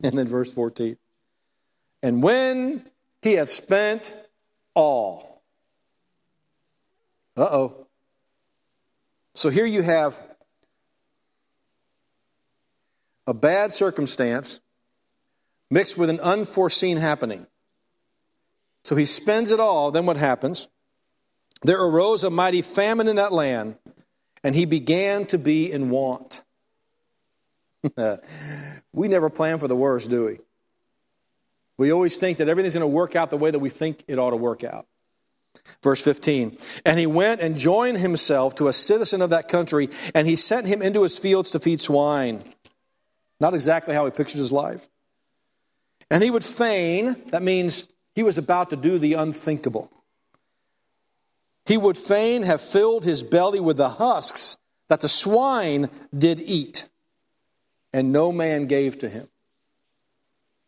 And 0.03 0.17
then 0.17 0.29
verse 0.29 0.53
14. 0.53 0.97
And 2.03 2.23
when 2.23 2.89
he 3.23 3.33
had 3.33 3.49
spent 3.49 4.15
all. 4.75 5.43
Uh 7.37 7.49
oh. 7.51 7.87
So 9.35 9.49
here 9.49 9.67
you 9.67 9.83
have 9.83 10.19
a 13.27 13.35
bad 13.35 13.73
circumstance 13.73 14.61
mixed 15.71 15.99
with 15.99 16.11
an 16.11 16.21
unforeseen 16.21 16.97
happening. 16.97 17.47
So 18.85 18.95
he 18.97 19.05
spends 19.05 19.51
it 19.51 19.61
all. 19.61 19.91
Then 19.91 20.07
what 20.07 20.17
happens? 20.17 20.69
There 21.63 21.83
arose 21.83 22.23
a 22.25 22.31
mighty 22.31 22.63
famine 22.63 23.09
in 23.09 23.17
that 23.17 23.33
land, 23.33 23.79
and 24.45 24.55
he 24.55 24.67
began 24.67 25.27
to 25.27 25.39
be 25.39 25.73
in 25.73 25.91
want. 25.91 26.45
we 28.93 29.09
never 29.09 29.31
plan 29.31 29.59
for 29.59 29.69
the 29.69 29.77
worst, 29.77 30.09
do 30.11 30.27
we? 30.27 30.39
We 31.79 31.93
always 31.93 32.17
think 32.17 32.39
that 32.39 32.49
everything's 32.49 32.75
going 32.75 32.83
to 32.83 32.87
work 32.87 33.17
out 33.17 33.31
the 33.31 33.37
way 33.37 33.51
that 33.51 33.59
we 33.59 33.71
think 33.71 34.05
it 34.09 34.19
ought 34.19 34.31
to 34.31 34.37
work 34.37 34.65
out. 34.65 34.87
Verse 35.83 36.03
15. 36.03 36.57
And 36.85 36.99
he 36.99 37.07
went 37.07 37.41
and 37.41 37.57
joined 37.57 37.99
himself 37.99 38.55
to 38.57 38.69
a 38.69 38.73
citizen 38.73 39.23
of 39.23 39.31
that 39.31 39.49
country, 39.49 39.91
and 40.15 40.27
he 40.27 40.37
sent 40.37 40.67
him 40.67 40.83
into 40.83 41.03
his 41.03 41.19
fields 41.19 41.51
to 41.53 41.61
feed 41.61 41.81
swine. 41.81 42.43
Not 43.41 43.55
exactly 43.55 43.95
how 43.95 44.05
he 44.05 44.11
pictures 44.11 44.41
his 44.41 44.53
life. 44.53 44.89
And 46.11 46.23
he 46.23 46.31
would 46.31 46.45
fain, 46.45 47.17
that 47.31 47.43
means 47.43 47.85
he 48.15 48.23
was 48.23 48.39
about 48.39 48.71
to 48.71 48.77
do 48.77 48.99
the 48.99 49.15
unthinkable. 49.15 49.91
He 51.65 51.77
would 51.77 51.99
fain 51.99 52.43
have 52.45 52.61
filled 52.61 53.05
his 53.05 53.23
belly 53.23 53.59
with 53.59 53.77
the 53.77 53.89
husks 53.89 54.57
that 54.89 55.01
the 55.01 55.09
swine 55.09 55.91
did 56.17 56.41
eat, 56.41 56.89
and 57.93 58.13
no 58.13 58.31
man 58.31 58.67
gave 58.67 58.99
to 58.99 59.09
him. 59.09 59.29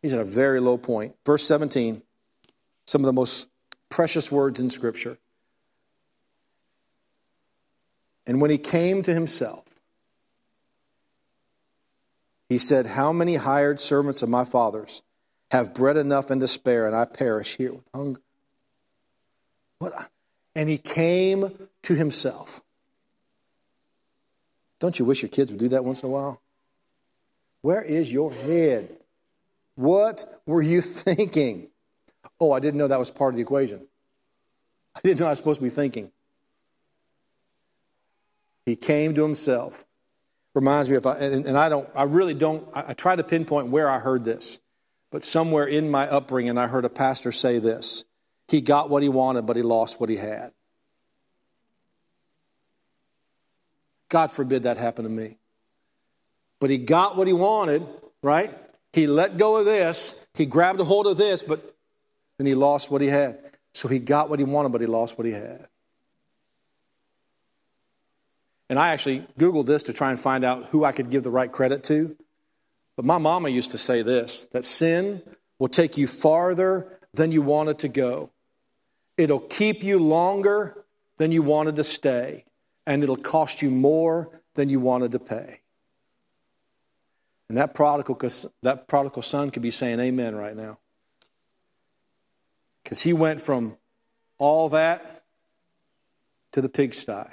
He's 0.02 0.12
at 0.12 0.20
a 0.20 0.24
very 0.24 0.58
low 0.60 0.76
point. 0.76 1.14
Verse 1.24 1.44
17, 1.46 2.02
some 2.86 3.02
of 3.02 3.06
the 3.06 3.12
most 3.12 3.48
precious 3.88 4.30
words 4.30 4.58
in 4.58 4.70
Scripture. 4.70 5.18
And 8.26 8.40
when 8.40 8.50
he 8.50 8.58
came 8.58 9.02
to 9.04 9.14
himself, 9.14 9.64
he 12.48 12.58
said, 12.58 12.86
How 12.86 13.12
many 13.12 13.36
hired 13.36 13.78
servants 13.78 14.22
of 14.22 14.28
my 14.28 14.44
father's 14.44 15.02
have 15.50 15.74
bread 15.74 15.96
enough 15.96 16.30
and 16.30 16.40
to 16.40 16.48
spare, 16.48 16.86
and 16.86 16.94
I 16.94 17.04
perish 17.04 17.56
here 17.56 17.72
with 17.72 17.84
hunger? 17.94 18.20
What? 19.78 20.10
And 20.54 20.68
he 20.68 20.78
came 20.78 21.68
to 21.82 21.94
himself. 21.94 22.60
Don't 24.80 24.98
you 24.98 25.04
wish 25.04 25.22
your 25.22 25.28
kids 25.28 25.50
would 25.50 25.60
do 25.60 25.68
that 25.68 25.84
once 25.84 26.02
in 26.02 26.08
a 26.08 26.12
while? 26.12 26.40
Where 27.62 27.82
is 27.82 28.12
your 28.12 28.32
head? 28.32 28.96
What 29.74 30.42
were 30.46 30.62
you 30.62 30.80
thinking? 30.82 31.68
Oh, 32.40 32.52
I 32.52 32.60
didn't 32.60 32.78
know 32.78 32.88
that 32.88 32.98
was 32.98 33.10
part 33.10 33.34
of 33.34 33.36
the 33.36 33.42
equation. 33.42 33.86
I 34.94 35.00
didn't 35.02 35.20
know 35.20 35.26
I 35.26 35.30
was 35.30 35.38
supposed 35.38 35.60
to 35.60 35.64
be 35.64 35.70
thinking. 35.70 36.10
He 38.66 38.76
came 38.76 39.14
to 39.14 39.22
himself. 39.22 39.84
Reminds 40.54 40.88
me 40.88 40.96
of, 40.96 41.06
and, 41.06 41.46
and 41.46 41.56
I 41.56 41.68
don't, 41.68 41.88
I 41.94 42.02
really 42.04 42.34
don't, 42.34 42.66
I, 42.74 42.86
I 42.88 42.92
try 42.94 43.14
to 43.14 43.22
pinpoint 43.22 43.68
where 43.68 43.88
I 43.88 43.98
heard 43.98 44.24
this, 44.24 44.58
but 45.10 45.24
somewhere 45.24 45.66
in 45.66 45.90
my 45.90 46.08
upbringing, 46.08 46.58
I 46.58 46.66
heard 46.66 46.84
a 46.84 46.90
pastor 46.90 47.32
say 47.32 47.58
this. 47.58 48.04
He 48.48 48.60
got 48.60 48.90
what 48.90 49.02
he 49.02 49.08
wanted, 49.08 49.46
but 49.46 49.56
he 49.56 49.62
lost 49.62 50.00
what 50.00 50.08
he 50.08 50.16
had. 50.16 50.52
God 54.08 54.30
forbid 54.30 54.62
that 54.62 54.76
happen 54.76 55.04
to 55.04 55.10
me. 55.10 55.36
But 56.60 56.70
he 56.70 56.78
got 56.78 57.16
what 57.16 57.26
he 57.26 57.32
wanted, 57.32 57.86
right? 58.22 58.54
He 58.92 59.06
let 59.06 59.36
go 59.36 59.56
of 59.58 59.66
this, 59.66 60.16
he 60.34 60.46
grabbed 60.46 60.80
a 60.80 60.84
hold 60.84 61.06
of 61.06 61.16
this, 61.16 61.42
but 61.42 61.76
then 62.38 62.46
he 62.46 62.54
lost 62.54 62.90
what 62.90 63.00
he 63.00 63.08
had. 63.08 63.38
So 63.74 63.88
he 63.88 63.98
got 63.98 64.30
what 64.30 64.38
he 64.38 64.44
wanted, 64.44 64.72
but 64.72 64.80
he 64.80 64.86
lost 64.86 65.18
what 65.18 65.26
he 65.26 65.32
had. 65.32 65.68
And 68.70 68.78
I 68.78 68.90
actually 68.90 69.26
Googled 69.38 69.66
this 69.66 69.84
to 69.84 69.92
try 69.92 70.10
and 70.10 70.18
find 70.18 70.44
out 70.44 70.66
who 70.66 70.84
I 70.84 70.92
could 70.92 71.10
give 71.10 71.22
the 71.22 71.30
right 71.30 71.50
credit 71.50 71.84
to. 71.84 72.16
But 72.98 73.04
my 73.04 73.18
mama 73.18 73.48
used 73.48 73.70
to 73.70 73.78
say 73.78 74.02
this 74.02 74.48
that 74.50 74.64
sin 74.64 75.22
will 75.60 75.68
take 75.68 75.96
you 75.96 76.08
farther 76.08 76.98
than 77.14 77.30
you 77.30 77.42
wanted 77.42 77.78
to 77.78 77.88
go. 77.88 78.30
It'll 79.16 79.38
keep 79.38 79.84
you 79.84 80.00
longer 80.00 80.84
than 81.16 81.30
you 81.30 81.42
wanted 81.42 81.76
to 81.76 81.84
stay, 81.84 82.44
and 82.88 83.04
it'll 83.04 83.14
cost 83.14 83.62
you 83.62 83.70
more 83.70 84.42
than 84.54 84.68
you 84.68 84.80
wanted 84.80 85.12
to 85.12 85.20
pay. 85.20 85.60
And 87.48 87.56
that 87.56 87.72
prodigal, 87.72 88.18
that 88.62 88.88
prodigal 88.88 89.22
son 89.22 89.52
could 89.52 89.62
be 89.62 89.70
saying 89.70 90.00
amen 90.00 90.34
right 90.34 90.56
now. 90.56 90.80
Because 92.82 93.00
he 93.00 93.12
went 93.12 93.40
from 93.40 93.76
all 94.38 94.70
that 94.70 95.22
to 96.50 96.60
the 96.60 96.68
pigsty 96.68 97.30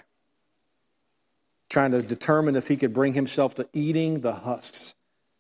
trying 1.70 1.90
to 1.90 2.04
determine 2.04 2.56
if 2.56 2.68
he 2.68 2.78
could 2.78 2.94
bring 2.94 3.14
himself 3.14 3.56
to 3.56 3.68
eating 3.74 4.22
the 4.22 4.34
husks 4.34 4.94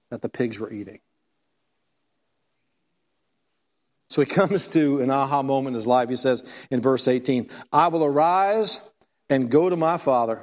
that 0.10 0.22
the 0.22 0.30
pigs 0.30 0.60
were 0.60 0.72
eating. 0.72 1.00
So 4.10 4.22
he 4.22 4.26
comes 4.34 4.68
to 4.70 5.02
an 5.02 5.10
aha 5.10 5.42
moment 5.42 5.74
in 5.74 5.80
his 5.80 5.88
life. 5.88 6.10
He 6.10 6.16
says 6.16 6.44
in 6.72 6.82
verse 6.82 7.08
18, 7.08 7.50
I 7.72 7.88
will 7.88 8.04
arise 8.04 8.82
and 9.30 9.50
go 9.50 9.70
to 9.70 9.76
my 9.76 9.98
father. 9.98 10.42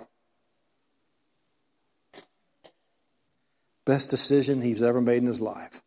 Best 3.85 4.11
decision 4.11 4.61
he's 4.61 4.83
ever 4.83 5.01
made 5.01 5.19
in 5.19 5.27
his 5.27 5.41
life. 5.41 5.83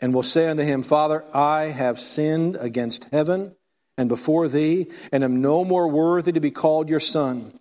And 0.00 0.12
will 0.12 0.22
say 0.22 0.48
unto 0.48 0.62
him, 0.62 0.82
Father, 0.82 1.24
I 1.32 1.64
have 1.64 1.98
sinned 1.98 2.56
against 2.56 3.08
heaven 3.10 3.56
and 3.96 4.08
before 4.08 4.48
thee, 4.48 4.90
and 5.12 5.22
am 5.22 5.40
no 5.40 5.64
more 5.64 5.88
worthy 5.88 6.32
to 6.32 6.40
be 6.40 6.50
called 6.50 6.90
your 6.90 7.00
son. 7.00 7.58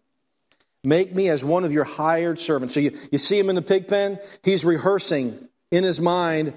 Make 0.84 1.13
me 1.16 1.30
as 1.30 1.46
one 1.46 1.63
of 1.63 1.72
your 1.72 1.86
hired 1.86 2.40
servants. 2.40 2.74
So 2.74 2.82
you, 2.82 2.98
you 3.12 3.18
see 3.18 3.40
him 3.40 3.50
in 3.50 3.56
the 3.56 3.62
pig 3.62 3.88
pen? 3.88 4.20
He's 4.44 4.66
rehearsing 4.66 5.48
in 5.72 5.84
his 5.84 6.00
mind 6.00 6.54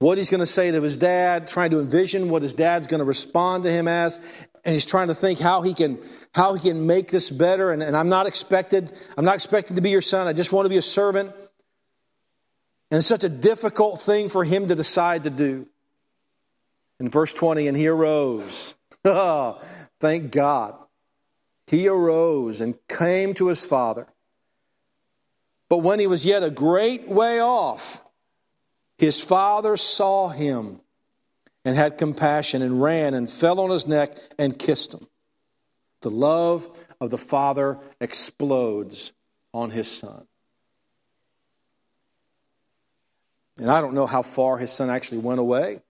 what 0.00 0.18
he's 0.18 0.28
going 0.28 0.40
to 0.40 0.46
say 0.46 0.70
to 0.70 0.82
his 0.82 0.96
dad, 0.96 1.48
trying 1.48 1.70
to 1.70 1.78
envision 1.78 2.28
what 2.28 2.42
his 2.42 2.52
dad's 2.52 2.86
going 2.86 2.98
to 2.98 3.04
respond 3.04 3.64
to 3.64 3.70
him 3.70 3.88
as. 3.88 4.18
And 4.64 4.74
he's 4.74 4.84
trying 4.84 5.08
to 5.08 5.14
think 5.14 5.38
how 5.38 5.62
he 5.62 5.74
can, 5.74 5.98
how 6.32 6.54
he 6.54 6.68
can 6.68 6.86
make 6.86 7.10
this 7.10 7.30
better. 7.30 7.70
And, 7.70 7.82
and 7.82 7.96
I'm 7.96 8.08
not 8.08 8.26
expected, 8.26 8.92
I'm 9.16 9.24
not 9.24 9.34
expected 9.34 9.76
to 9.76 9.82
be 9.82 9.90
your 9.90 10.02
son. 10.02 10.26
I 10.26 10.34
just 10.34 10.52
want 10.52 10.66
to 10.66 10.70
be 10.70 10.76
a 10.76 10.82
servant. 10.82 11.32
And 12.90 12.98
it's 12.98 13.06
such 13.06 13.24
a 13.24 13.28
difficult 13.28 14.02
thing 14.02 14.28
for 14.28 14.44
him 14.44 14.68
to 14.68 14.74
decide 14.74 15.22
to 15.24 15.30
do. 15.30 15.66
In 17.00 17.08
verse 17.08 17.32
20, 17.32 17.66
and 17.68 17.76
he 17.76 17.88
arose. 17.88 18.74
Oh, 19.04 19.60
thank 19.98 20.30
God. 20.30 20.76
He 21.72 21.88
arose 21.88 22.60
and 22.60 22.76
came 22.86 23.32
to 23.34 23.46
his 23.46 23.64
father. 23.64 24.06
But 25.70 25.78
when 25.78 26.00
he 26.00 26.06
was 26.06 26.26
yet 26.26 26.42
a 26.42 26.50
great 26.50 27.08
way 27.08 27.40
off, 27.40 28.04
his 28.98 29.24
father 29.24 29.78
saw 29.78 30.28
him 30.28 30.82
and 31.64 31.74
had 31.74 31.96
compassion 31.96 32.60
and 32.60 32.82
ran 32.82 33.14
and 33.14 33.26
fell 33.26 33.58
on 33.58 33.70
his 33.70 33.86
neck 33.86 34.18
and 34.38 34.58
kissed 34.58 34.92
him. 34.92 35.08
The 36.02 36.10
love 36.10 36.68
of 37.00 37.08
the 37.08 37.16
father 37.16 37.78
explodes 38.02 39.12
on 39.54 39.70
his 39.70 39.90
son. 39.90 40.26
And 43.56 43.70
I 43.70 43.80
don't 43.80 43.94
know 43.94 44.06
how 44.06 44.20
far 44.20 44.58
his 44.58 44.70
son 44.70 44.90
actually 44.90 45.22
went 45.22 45.40
away. 45.40 45.80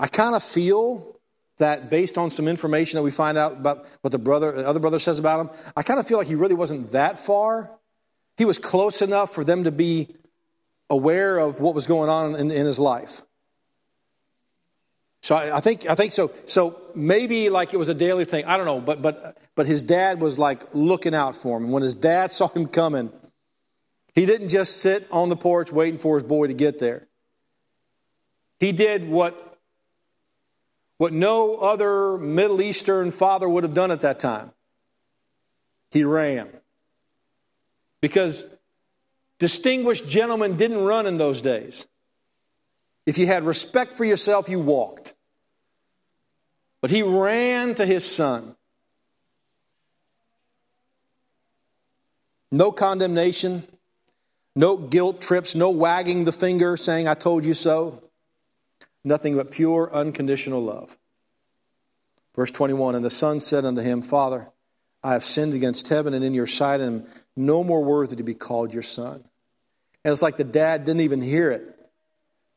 I 0.00 0.06
kind 0.06 0.34
of 0.34 0.42
feel 0.42 1.20
that 1.58 1.90
based 1.90 2.18
on 2.18 2.30
some 2.30 2.48
information 2.48 2.96
that 2.96 3.02
we 3.02 3.10
find 3.10 3.36
out 3.36 3.52
about 3.52 3.86
what 4.00 4.10
the 4.10 4.18
brother, 4.18 4.52
the 4.52 4.66
other 4.66 4.80
brother 4.80 4.98
says 4.98 5.18
about 5.18 5.40
him, 5.40 5.50
I 5.76 5.82
kind 5.82 6.00
of 6.00 6.06
feel 6.06 6.18
like 6.18 6.26
he 6.26 6.34
really 6.34 6.54
wasn't 6.54 6.92
that 6.92 7.18
far. 7.18 7.70
He 8.36 8.44
was 8.44 8.58
close 8.58 9.02
enough 9.02 9.34
for 9.34 9.44
them 9.44 9.64
to 9.64 9.72
be 9.72 10.14
aware 10.88 11.38
of 11.38 11.60
what 11.60 11.74
was 11.74 11.86
going 11.86 12.08
on 12.08 12.34
in, 12.36 12.50
in 12.50 12.66
his 12.66 12.78
life. 12.78 13.22
So 15.22 15.34
I, 15.34 15.56
I, 15.56 15.60
think 15.60 15.88
I 15.90 15.94
think 15.94 16.12
so. 16.12 16.30
So 16.46 16.80
maybe 16.94 17.50
like 17.50 17.74
it 17.74 17.76
was 17.76 17.88
a 17.88 17.94
daily 17.94 18.24
thing. 18.24 18.44
I 18.44 18.56
don't 18.56 18.66
know, 18.66 18.80
but 18.80 19.02
but 19.02 19.36
but 19.56 19.66
his 19.66 19.82
dad 19.82 20.20
was 20.20 20.38
like 20.38 20.62
looking 20.72 21.14
out 21.14 21.34
for 21.34 21.56
him. 21.56 21.64
And 21.64 21.72
when 21.72 21.82
his 21.82 21.94
dad 21.94 22.30
saw 22.30 22.48
him 22.48 22.66
coming, 22.66 23.12
he 24.14 24.26
didn't 24.26 24.48
just 24.48 24.78
sit 24.78 25.06
on 25.10 25.28
the 25.28 25.36
porch 25.36 25.72
waiting 25.72 25.98
for 25.98 26.16
his 26.16 26.22
boy 26.22 26.46
to 26.46 26.54
get 26.54 26.78
there. 26.78 27.08
He 28.60 28.72
did 28.72 29.08
what 29.08 29.47
what 30.98 31.12
no 31.12 31.56
other 31.56 32.18
Middle 32.18 32.60
Eastern 32.60 33.10
father 33.10 33.48
would 33.48 33.62
have 33.62 33.72
done 33.72 33.90
at 33.90 34.02
that 34.02 34.18
time. 34.18 34.50
He 35.92 36.04
ran. 36.04 36.48
Because 38.00 38.44
distinguished 39.38 40.08
gentlemen 40.08 40.56
didn't 40.56 40.84
run 40.84 41.06
in 41.06 41.16
those 41.16 41.40
days. 41.40 41.86
If 43.06 43.16
you 43.16 43.26
had 43.26 43.44
respect 43.44 43.94
for 43.94 44.04
yourself, 44.04 44.48
you 44.48 44.60
walked. 44.60 45.14
But 46.80 46.90
he 46.90 47.02
ran 47.02 47.76
to 47.76 47.86
his 47.86 48.04
son. 48.04 48.56
No 52.50 52.72
condemnation, 52.72 53.66
no 54.56 54.76
guilt 54.76 55.20
trips, 55.20 55.54
no 55.54 55.70
wagging 55.70 56.24
the 56.24 56.32
finger 56.32 56.76
saying, 56.76 57.06
I 57.06 57.14
told 57.14 57.44
you 57.44 57.54
so 57.54 58.07
nothing 59.04 59.36
but 59.36 59.50
pure, 59.50 59.92
unconditional 59.92 60.62
love. 60.62 60.96
Verse 62.34 62.50
21 62.50 62.94
And 62.94 63.04
the 63.04 63.10
son 63.10 63.40
said 63.40 63.64
unto 63.64 63.80
him, 63.80 64.02
Father, 64.02 64.48
I 65.02 65.12
have 65.12 65.24
sinned 65.24 65.54
against 65.54 65.88
heaven 65.88 66.14
and 66.14 66.24
in 66.24 66.34
your 66.34 66.46
sight, 66.46 66.80
and 66.80 67.02
am 67.02 67.08
no 67.36 67.62
more 67.62 67.82
worthy 67.82 68.16
to 68.16 68.22
be 68.22 68.34
called 68.34 68.72
your 68.72 68.82
son. 68.82 69.24
And 70.04 70.12
it's 70.12 70.22
like 70.22 70.36
the 70.36 70.44
dad 70.44 70.84
didn't 70.84 71.02
even 71.02 71.20
hear 71.20 71.50
it. 71.50 71.62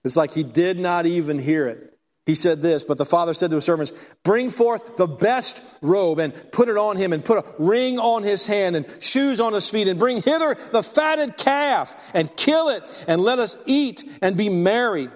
It's 0.04 0.16
like 0.16 0.32
he 0.32 0.44
did 0.44 0.80
not 0.80 1.06
even 1.06 1.38
hear 1.38 1.68
it. 1.68 1.88
He 2.26 2.36
said 2.36 2.62
this, 2.62 2.84
but 2.84 3.00
the 3.00 3.06
father 3.06 3.34
said 3.34 3.50
to 3.50 3.56
his 3.56 3.66
servants, 3.66 3.92
Bring 4.24 4.52
forth 4.52 4.96
the 4.96 5.08
best 5.08 5.62
robe 5.82 6.20
and 6.20 6.34
put 6.52 6.70
it 6.70 6.78
on 6.78 6.96
him, 6.96 7.14
and 7.14 7.26
put 7.26 7.40
a 7.40 7.56
ring 7.58 7.98
on 7.98 8.24
his 8.24 8.46
hand 8.46 8.76
and 8.76 8.86
shoes 9.00 9.40
on 9.40 9.54
his 9.54 9.70
feet, 9.70 9.88
and 9.88 10.00
bring 10.00 10.22
hither 10.22 10.56
the 10.72 10.84
fatted 10.84 11.38
calf 11.38 11.96
and 12.14 12.36
kill 12.36 12.70
it, 12.70 12.84
and 13.08 13.22
let 13.22 13.40
us 13.40 13.58
eat 13.66 14.08
and 14.22 14.38
be 14.38 14.50
merry. 14.50 15.10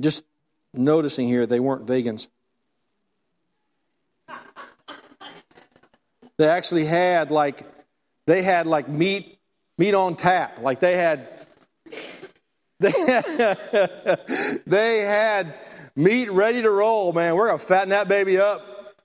Just 0.00 0.24
noticing 0.72 1.28
here, 1.28 1.46
they 1.46 1.60
weren't 1.60 1.86
vegans. 1.86 2.28
They 6.36 6.48
actually 6.48 6.84
had 6.84 7.30
like, 7.30 7.62
they 8.26 8.42
had 8.42 8.66
like 8.66 8.88
meat 8.88 9.38
meat 9.78 9.94
on 9.94 10.16
tap. 10.16 10.60
Like 10.60 10.80
they 10.80 10.96
had, 10.96 11.28
they 12.80 12.90
had, 15.00 15.54
meat 15.96 16.30
ready 16.30 16.62
to 16.62 16.70
roll, 16.70 17.12
man. 17.12 17.34
We're 17.34 17.46
to 17.58 17.64
fatten 17.64 17.90
that 17.90 18.08
baby 18.08 18.38
up. 18.38 18.96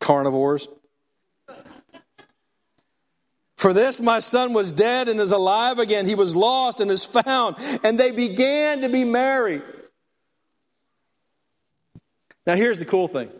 Carnivores. 0.00 0.68
For 3.58 3.72
this 3.72 4.00
my 4.00 4.20
son 4.20 4.52
was 4.52 4.70
dead 4.70 5.08
and 5.08 5.18
is 5.20 5.32
alive 5.32 5.80
again. 5.80 6.06
He 6.06 6.14
was 6.14 6.36
lost 6.36 6.78
and 6.78 6.88
is 6.92 7.04
found. 7.04 7.56
And 7.82 7.98
they 7.98 8.12
began 8.12 8.82
to 8.82 8.88
be 8.88 9.02
married. 9.02 9.62
Now, 12.46 12.54
here's 12.54 12.78
the 12.78 12.84
cool 12.84 13.08
thing 13.08 13.30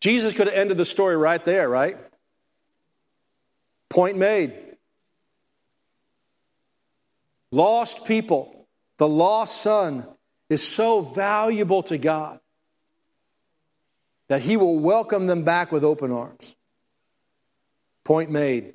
Jesus 0.00 0.34
could 0.34 0.46
have 0.46 0.54
ended 0.54 0.76
the 0.76 0.84
story 0.84 1.16
right 1.16 1.42
there, 1.42 1.70
right? 1.70 1.96
Point 3.88 4.18
made. 4.18 4.52
Lost 7.50 8.04
people, 8.04 8.68
the 8.98 9.08
lost 9.08 9.62
son, 9.62 10.06
is 10.50 10.66
so 10.66 11.00
valuable 11.00 11.82
to 11.84 11.96
God 11.96 12.40
that 14.28 14.42
he 14.42 14.58
will 14.58 14.78
welcome 14.78 15.26
them 15.26 15.44
back 15.44 15.72
with 15.72 15.82
open 15.82 16.12
arms. 16.12 16.54
Point 18.04 18.30
made. 18.30 18.74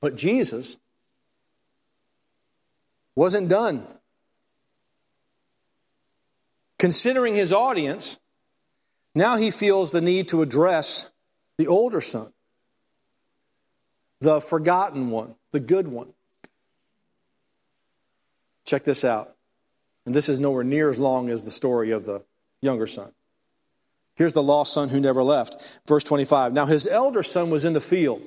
But 0.00 0.16
Jesus 0.16 0.76
wasn't 3.14 3.48
done. 3.48 3.86
Considering 6.78 7.34
his 7.34 7.52
audience, 7.52 8.18
now 9.14 9.36
he 9.36 9.50
feels 9.50 9.92
the 9.92 10.02
need 10.02 10.28
to 10.28 10.42
address 10.42 11.10
the 11.56 11.66
older 11.66 12.02
son, 12.02 12.32
the 14.20 14.40
forgotten 14.40 15.10
one, 15.10 15.34
the 15.52 15.60
good 15.60 15.88
one. 15.88 16.12
Check 18.66 18.84
this 18.84 19.04
out. 19.04 19.34
And 20.04 20.14
this 20.14 20.28
is 20.28 20.38
nowhere 20.38 20.64
near 20.64 20.90
as 20.90 20.98
long 20.98 21.30
as 21.30 21.44
the 21.44 21.50
story 21.50 21.90
of 21.92 22.04
the 22.04 22.22
younger 22.60 22.86
son. 22.86 23.12
Here's 24.14 24.34
the 24.34 24.42
lost 24.42 24.72
son 24.72 24.88
who 24.88 25.00
never 25.00 25.22
left. 25.22 25.80
Verse 25.86 26.04
25. 26.04 26.52
Now 26.52 26.66
his 26.66 26.86
elder 26.86 27.22
son 27.22 27.50
was 27.50 27.64
in 27.64 27.72
the 27.72 27.80
field. 27.80 28.22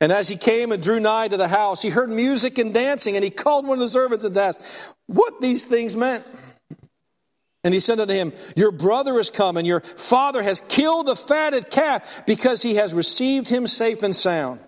And 0.00 0.12
as 0.12 0.28
he 0.28 0.36
came 0.36 0.72
and 0.72 0.82
drew 0.82 1.00
nigh 1.00 1.28
to 1.28 1.36
the 1.36 1.48
house, 1.48 1.82
he 1.82 1.88
heard 1.88 2.10
music 2.10 2.58
and 2.58 2.72
dancing, 2.72 3.16
and 3.16 3.24
he 3.24 3.30
called 3.30 3.66
one 3.66 3.78
of 3.78 3.80
the 3.80 3.88
servants 3.88 4.24
and 4.24 4.36
asked 4.36 4.94
what 5.06 5.40
these 5.40 5.66
things 5.66 5.96
meant. 5.96 6.24
And 7.64 7.74
he 7.74 7.80
said 7.80 7.98
unto 7.98 8.14
him, 8.14 8.32
Your 8.54 8.70
brother 8.70 9.18
is 9.18 9.30
come, 9.30 9.56
and 9.56 9.66
your 9.66 9.80
father 9.80 10.40
has 10.40 10.60
killed 10.68 11.06
the 11.06 11.16
fatted 11.16 11.68
calf 11.68 12.22
because 12.26 12.62
he 12.62 12.76
has 12.76 12.94
received 12.94 13.48
him 13.48 13.66
safe 13.66 14.02
and 14.04 14.14
sound. 14.14 14.60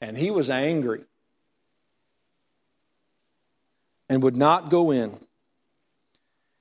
And 0.00 0.16
he 0.16 0.30
was 0.30 0.48
angry 0.48 1.02
and 4.08 4.22
would 4.22 4.36
not 4.36 4.70
go 4.70 4.90
in. 4.90 5.18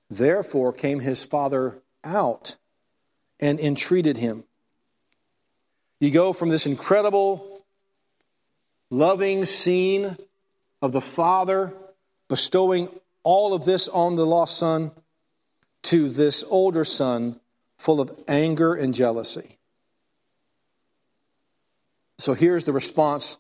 Therefore 0.09 0.74
came 0.74 1.00
his 1.00 1.24
father 1.24 1.81
out 2.03 2.57
and 3.39 3.59
entreated 3.59 4.17
him. 4.17 4.43
You 6.00 6.12
go 6.12 6.34
from 6.34 6.50
this 6.50 6.68
incredible, 6.68 7.66
loving 8.89 9.46
scene 9.46 10.18
of 10.82 10.92
the 10.92 11.01
Father 11.01 11.74
bestowing 12.27 12.89
all 13.24 13.54
of 13.54 13.66
this 13.66 13.88
on 13.88 14.16
the 14.16 14.25
lost 14.25 14.58
son 14.58 14.92
to 15.84 16.10
this 16.10 16.44
older 16.48 16.86
son 16.86 17.39
full 17.77 18.01
of 18.01 18.12
anger 18.27 18.74
and 18.74 18.94
jealousy. 18.94 19.58
So 22.18 22.34
here's 22.34 22.63
the 22.63 22.74
response 22.74 23.38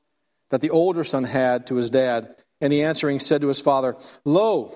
that 0.49 0.61
the 0.61 0.69
older 0.69 1.03
son 1.03 1.23
had 1.23 1.67
to 1.67 1.75
his 1.75 1.89
dad. 1.89 2.35
And 2.61 2.73
he 2.73 2.83
answering 2.83 3.19
said 3.19 3.41
to 3.41 3.47
his 3.47 3.61
father, 3.61 3.95
Lo, 4.25 4.73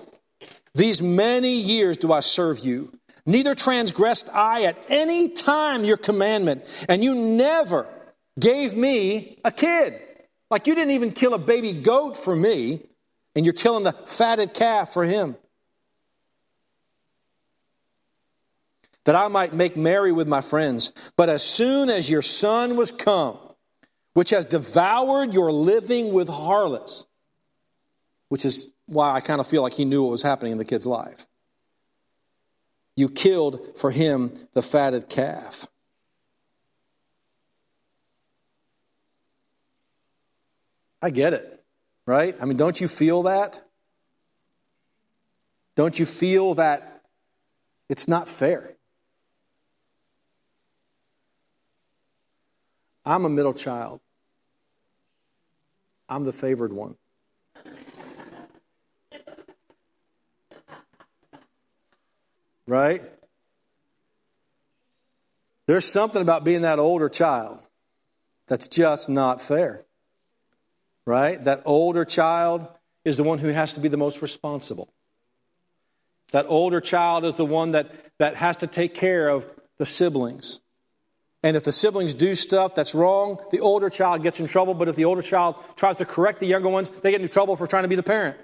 these 0.74 1.02
many 1.02 1.52
years 1.52 1.96
do 1.96 2.12
I 2.12 2.20
serve 2.20 2.60
you 2.60 2.92
Neither 3.24 3.54
transgressed 3.54 4.28
I 4.32 4.64
at 4.64 4.76
any 4.88 5.30
time 5.30 5.84
your 5.84 5.96
commandment, 5.96 6.64
and 6.88 7.04
you 7.04 7.14
never 7.14 7.86
gave 8.38 8.74
me 8.74 9.38
a 9.44 9.52
kid. 9.52 10.00
Like 10.50 10.66
you 10.66 10.74
didn't 10.74 10.92
even 10.92 11.12
kill 11.12 11.34
a 11.34 11.38
baby 11.38 11.72
goat 11.72 12.16
for 12.16 12.34
me, 12.34 12.84
and 13.34 13.44
you're 13.46 13.54
killing 13.54 13.84
the 13.84 13.92
fatted 14.06 14.54
calf 14.54 14.92
for 14.92 15.04
him. 15.04 15.36
That 19.04 19.14
I 19.14 19.28
might 19.28 19.52
make 19.52 19.76
merry 19.76 20.12
with 20.12 20.28
my 20.28 20.40
friends. 20.40 20.92
But 21.16 21.28
as 21.28 21.42
soon 21.42 21.90
as 21.90 22.10
your 22.10 22.22
son 22.22 22.76
was 22.76 22.90
come, 22.90 23.38
which 24.14 24.30
has 24.30 24.46
devoured 24.46 25.32
your 25.32 25.50
living 25.50 26.12
with 26.12 26.28
harlots, 26.28 27.06
which 28.28 28.44
is 28.44 28.70
why 28.86 29.12
I 29.12 29.20
kind 29.20 29.40
of 29.40 29.46
feel 29.46 29.62
like 29.62 29.72
he 29.72 29.84
knew 29.84 30.02
what 30.02 30.10
was 30.10 30.22
happening 30.22 30.52
in 30.52 30.58
the 30.58 30.64
kid's 30.64 30.86
life. 30.86 31.26
You 32.94 33.08
killed 33.08 33.76
for 33.76 33.90
him 33.90 34.32
the 34.52 34.62
fatted 34.62 35.08
calf. 35.08 35.66
I 41.00 41.10
get 41.10 41.32
it, 41.32 41.64
right? 42.06 42.36
I 42.40 42.44
mean, 42.44 42.56
don't 42.56 42.80
you 42.80 42.86
feel 42.86 43.24
that? 43.24 43.60
Don't 45.74 45.98
you 45.98 46.06
feel 46.06 46.54
that 46.54 47.02
it's 47.88 48.06
not 48.06 48.28
fair? 48.28 48.76
I'm 53.04 53.24
a 53.24 53.28
middle 53.28 53.54
child. 53.54 54.00
I'm 56.08 56.24
the 56.24 56.32
favored 56.32 56.72
one. 56.72 56.96
Right? 62.66 63.02
There's 65.66 65.86
something 65.86 66.20
about 66.20 66.44
being 66.44 66.62
that 66.62 66.78
older 66.78 67.08
child 67.08 67.60
that's 68.48 68.68
just 68.68 69.08
not 69.08 69.40
fair, 69.40 69.84
right? 71.06 71.42
That 71.44 71.62
older 71.64 72.04
child 72.04 72.66
is 73.04 73.16
the 73.16 73.24
one 73.24 73.38
who 73.38 73.48
has 73.48 73.74
to 73.74 73.80
be 73.80 73.88
the 73.88 73.96
most 73.96 74.22
responsible. 74.22 74.92
That 76.32 76.46
older 76.48 76.80
child 76.80 77.24
is 77.24 77.36
the 77.36 77.44
one 77.44 77.72
that, 77.72 77.94
that 78.18 78.36
has 78.36 78.58
to 78.58 78.66
take 78.66 78.94
care 78.94 79.28
of 79.28 79.48
the 79.78 79.86
siblings. 79.86 80.60
And 81.42 81.56
if 81.56 81.64
the 81.64 81.72
siblings 81.72 82.14
do 82.14 82.34
stuff 82.34 82.74
that's 82.74 82.94
wrong, 82.94 83.38
the 83.50 83.60
older 83.60 83.90
child 83.90 84.22
gets 84.22 84.38
in 84.40 84.46
trouble. 84.46 84.74
But 84.74 84.88
if 84.88 84.96
the 84.96 85.04
older 85.04 85.22
child 85.22 85.56
tries 85.76 85.96
to 85.96 86.04
correct 86.04 86.40
the 86.40 86.46
younger 86.46 86.68
ones, 86.68 86.88
they 86.88 87.10
get 87.10 87.20
in 87.20 87.28
trouble 87.28 87.56
for 87.56 87.66
trying 87.66 87.82
to 87.82 87.88
be 87.88 87.96
the 87.96 88.02
parent. 88.02 88.36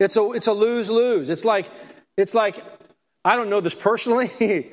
It's 0.00 0.16
a, 0.16 0.32
it's 0.32 0.46
a 0.46 0.52
lose 0.52 0.90
lose. 0.90 1.28
It's 1.28 1.44
like, 1.44 1.70
it's 2.16 2.34
like 2.34 2.64
I 3.28 3.36
don't 3.36 3.50
know 3.50 3.60
this 3.60 3.74
personally, 3.74 4.30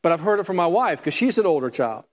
but 0.00 0.12
I've 0.12 0.20
heard 0.20 0.38
it 0.38 0.44
from 0.44 0.54
my 0.54 0.68
wife 0.68 1.00
because 1.00 1.14
she's 1.14 1.38
an 1.38 1.46
older 1.46 1.70
child. 1.70 2.04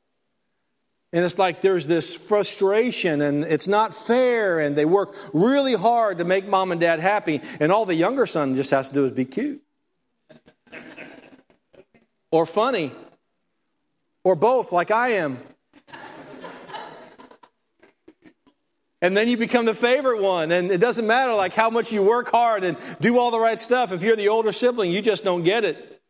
And 1.11 1.23
it's 1.23 1.37
like 1.37 1.61
there's 1.61 1.85
this 1.85 2.15
frustration 2.15 3.21
and 3.21 3.43
it's 3.43 3.67
not 3.67 3.93
fair, 3.93 4.59
and 4.59 4.75
they 4.75 4.85
work 4.85 5.15
really 5.33 5.75
hard 5.75 6.17
to 6.17 6.23
make 6.23 6.47
mom 6.47 6.71
and 6.71 6.81
dad 6.81 6.99
happy, 6.99 7.41
and 7.59 7.71
all 7.71 7.85
the 7.85 7.93
younger 7.93 8.25
son 8.25 8.55
just 8.55 8.71
has 8.71 8.87
to 8.87 8.95
do 8.95 9.05
is 9.05 9.11
be 9.11 9.25
cute 9.25 9.61
or 12.31 12.47
funny 12.47 12.91
or 14.23 14.35
both, 14.35 14.71
like 14.71 14.89
I 14.89 15.09
am. 15.09 15.37
And 19.03 19.17
then 19.17 19.27
you 19.27 19.35
become 19.35 19.65
the 19.65 19.75
favorite 19.75 20.21
one. 20.21 20.53
And 20.53 20.71
it 20.71 20.79
doesn't 20.79 21.05
matter 21.05 21.33
like 21.33 21.51
how 21.51 21.69
much 21.69 21.91
you 21.91 22.01
work 22.01 22.31
hard 22.31 22.63
and 22.63 22.77
do 23.01 23.19
all 23.19 23.31
the 23.31 23.39
right 23.39 23.59
stuff. 23.59 23.91
If 23.91 24.01
you're 24.01 24.15
the 24.15 24.29
older 24.29 24.53
sibling, 24.53 24.91
you 24.91 25.01
just 25.01 25.25
don't 25.25 25.43
get 25.43 25.65
it. 25.65 26.01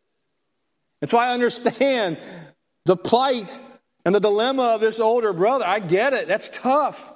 And 1.01 1.09
so 1.09 1.17
I 1.17 1.33
understand 1.33 2.19
the 2.85 2.95
plight 2.95 3.59
and 4.05 4.13
the 4.13 4.19
dilemma 4.19 4.75
of 4.75 4.81
this 4.81 4.99
older 4.99 5.33
brother. 5.33 5.65
I 5.65 5.79
get 5.79 6.13
it. 6.13 6.27
That's 6.27 6.49
tough. 6.49 7.11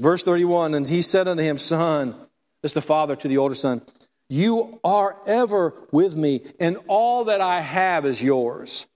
Verse 0.00 0.24
31 0.24 0.74
And 0.74 0.86
he 0.86 1.02
said 1.02 1.28
unto 1.28 1.44
him, 1.44 1.58
Son, 1.58 2.16
this 2.62 2.72
the 2.72 2.82
father 2.82 3.14
to 3.14 3.28
the 3.28 3.38
older 3.38 3.54
son, 3.54 3.82
You 4.28 4.80
are 4.82 5.18
ever 5.28 5.74
with 5.92 6.16
me, 6.16 6.42
and 6.58 6.78
all 6.88 7.26
that 7.26 7.40
I 7.40 7.60
have 7.60 8.06
is 8.06 8.20
yours. 8.20 8.88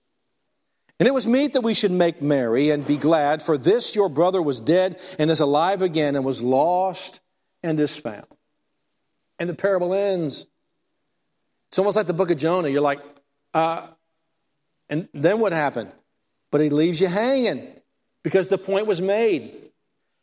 And 0.99 1.07
it 1.07 1.13
was 1.13 1.27
meet 1.27 1.53
that 1.53 1.61
we 1.61 1.73
should 1.73 1.91
make 1.91 2.21
merry 2.21 2.71
and 2.71 2.85
be 2.85 2.97
glad, 2.97 3.43
for 3.43 3.57
this 3.57 3.95
your 3.95 4.09
brother 4.09 4.41
was 4.41 4.59
dead 4.59 4.99
and 5.19 5.29
is 5.29 5.39
alive 5.39 5.81
again, 5.81 6.15
and 6.15 6.25
was 6.25 6.41
lost 6.41 7.19
and 7.61 7.79
is 7.79 7.95
found. 7.95 8.25
And 9.37 9.47
the 9.47 9.53
parable 9.53 9.93
ends. 9.93 10.47
It's 11.69 11.77
almost 11.77 11.95
like 11.95 12.07
the 12.07 12.13
book 12.13 12.31
of 12.31 12.37
Jonah. 12.37 12.69
You're 12.69 12.81
like, 12.81 12.99
uh, 13.53 13.87
and 14.89 15.07
then 15.13 15.39
what 15.39 15.53
happened? 15.53 15.91
But 16.49 16.61
he 16.61 16.69
leaves 16.69 16.99
you 16.99 17.07
hanging 17.07 17.67
because 18.23 18.47
the 18.47 18.57
point 18.57 18.87
was 18.87 19.01
made. 19.01 19.53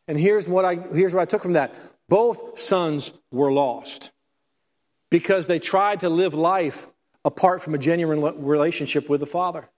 And 0.08 0.18
here's 0.18 0.48
what 0.48 0.64
I 0.64 0.74
here's 0.74 1.14
what 1.14 1.22
I 1.22 1.26
took 1.26 1.42
from 1.42 1.52
that. 1.52 1.74
Both 2.08 2.58
sons 2.58 3.12
were 3.30 3.52
lost 3.52 4.10
because 5.10 5.46
they 5.46 5.58
tried 5.58 6.00
to 6.00 6.08
live 6.08 6.34
life 6.34 6.86
apart 7.24 7.62
from 7.62 7.74
a 7.74 7.78
genuine 7.78 8.20
relationship 8.44 9.08
with 9.08 9.20
the 9.20 9.26
Father. 9.26 9.68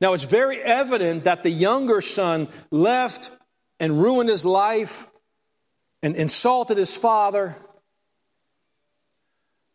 Now, 0.00 0.12
it's 0.12 0.24
very 0.24 0.62
evident 0.62 1.24
that 1.24 1.42
the 1.42 1.50
younger 1.50 2.00
son 2.00 2.48
left 2.70 3.32
and 3.80 4.00
ruined 4.00 4.28
his 4.28 4.44
life 4.44 5.06
and 6.02 6.16
insulted 6.16 6.76
his 6.76 6.94
father. 6.94 7.56